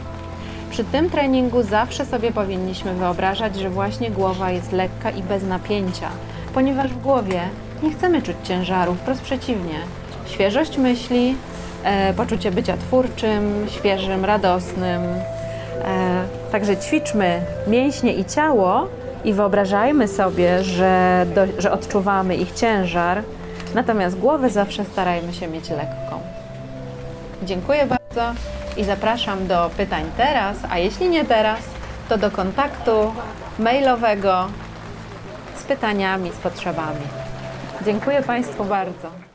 Przy 0.71 0.85
tym 0.85 1.11
treningu 1.11 1.63
zawsze 1.63 2.07
sobie 2.07 2.33
powinniśmy 2.33 2.95
wyobrażać, 2.95 3.57
że 3.57 3.71
właśnie 3.71 4.11
głowa 4.11 4.51
jest 4.51 4.73
lekka 4.73 5.11
i 5.11 5.23
bez 5.23 5.43
napięcia, 5.43 6.09
ponieważ 6.55 6.91
w 6.91 7.03
głowie 7.03 7.41
nie 7.83 7.91
chcemy 7.91 8.23
czuć 8.23 8.37
ciężaru, 8.45 8.95
wprost 8.95 9.23
przeciwnie. 9.23 9.79
Świeżość 10.27 10.79
myśli, 10.79 11.37
e, 11.85 12.15
poczucie 12.15 12.51
bycia 12.51 12.77
twórczym, 12.77 13.67
świeżym, 13.69 14.25
radosnym. 14.25 15.03
E, 15.85 16.25
także 16.53 16.77
ćwiczmy 16.77 17.41
mięśnie 17.67 18.15
i 18.15 18.25
ciało, 18.25 18.89
i 19.25 19.33
wyobrażajmy 19.33 20.09
sobie, 20.09 20.65
że, 20.65 21.27
do, 21.35 21.47
że 21.63 21.73
odczuwamy 21.73 22.37
ich 22.37 22.53
ciężar, 22.53 23.23
natomiast 23.75 24.19
głowę 24.19 24.51
zawsze 24.51 24.85
starajmy 24.85 25.33
się 25.33 25.49
mieć 25.49 25.71
lekką. 25.71 26.21
Dziękuję 27.43 27.87
bardzo 27.87 28.41
i 28.77 28.85
zapraszam 28.85 29.47
do 29.47 29.71
pytań 29.77 30.05
teraz, 30.17 30.57
a 30.71 30.79
jeśli 30.79 31.09
nie 31.09 31.25
teraz, 31.25 31.61
to 32.09 32.19
do 32.19 32.31
kontaktu 32.31 33.13
mailowego 33.59 34.47
z 35.57 35.63
pytaniami, 35.63 36.31
z 36.31 36.37
potrzebami. 36.37 37.07
Dziękuję 37.85 38.23
Państwu 38.23 38.65
bardzo. 38.65 39.28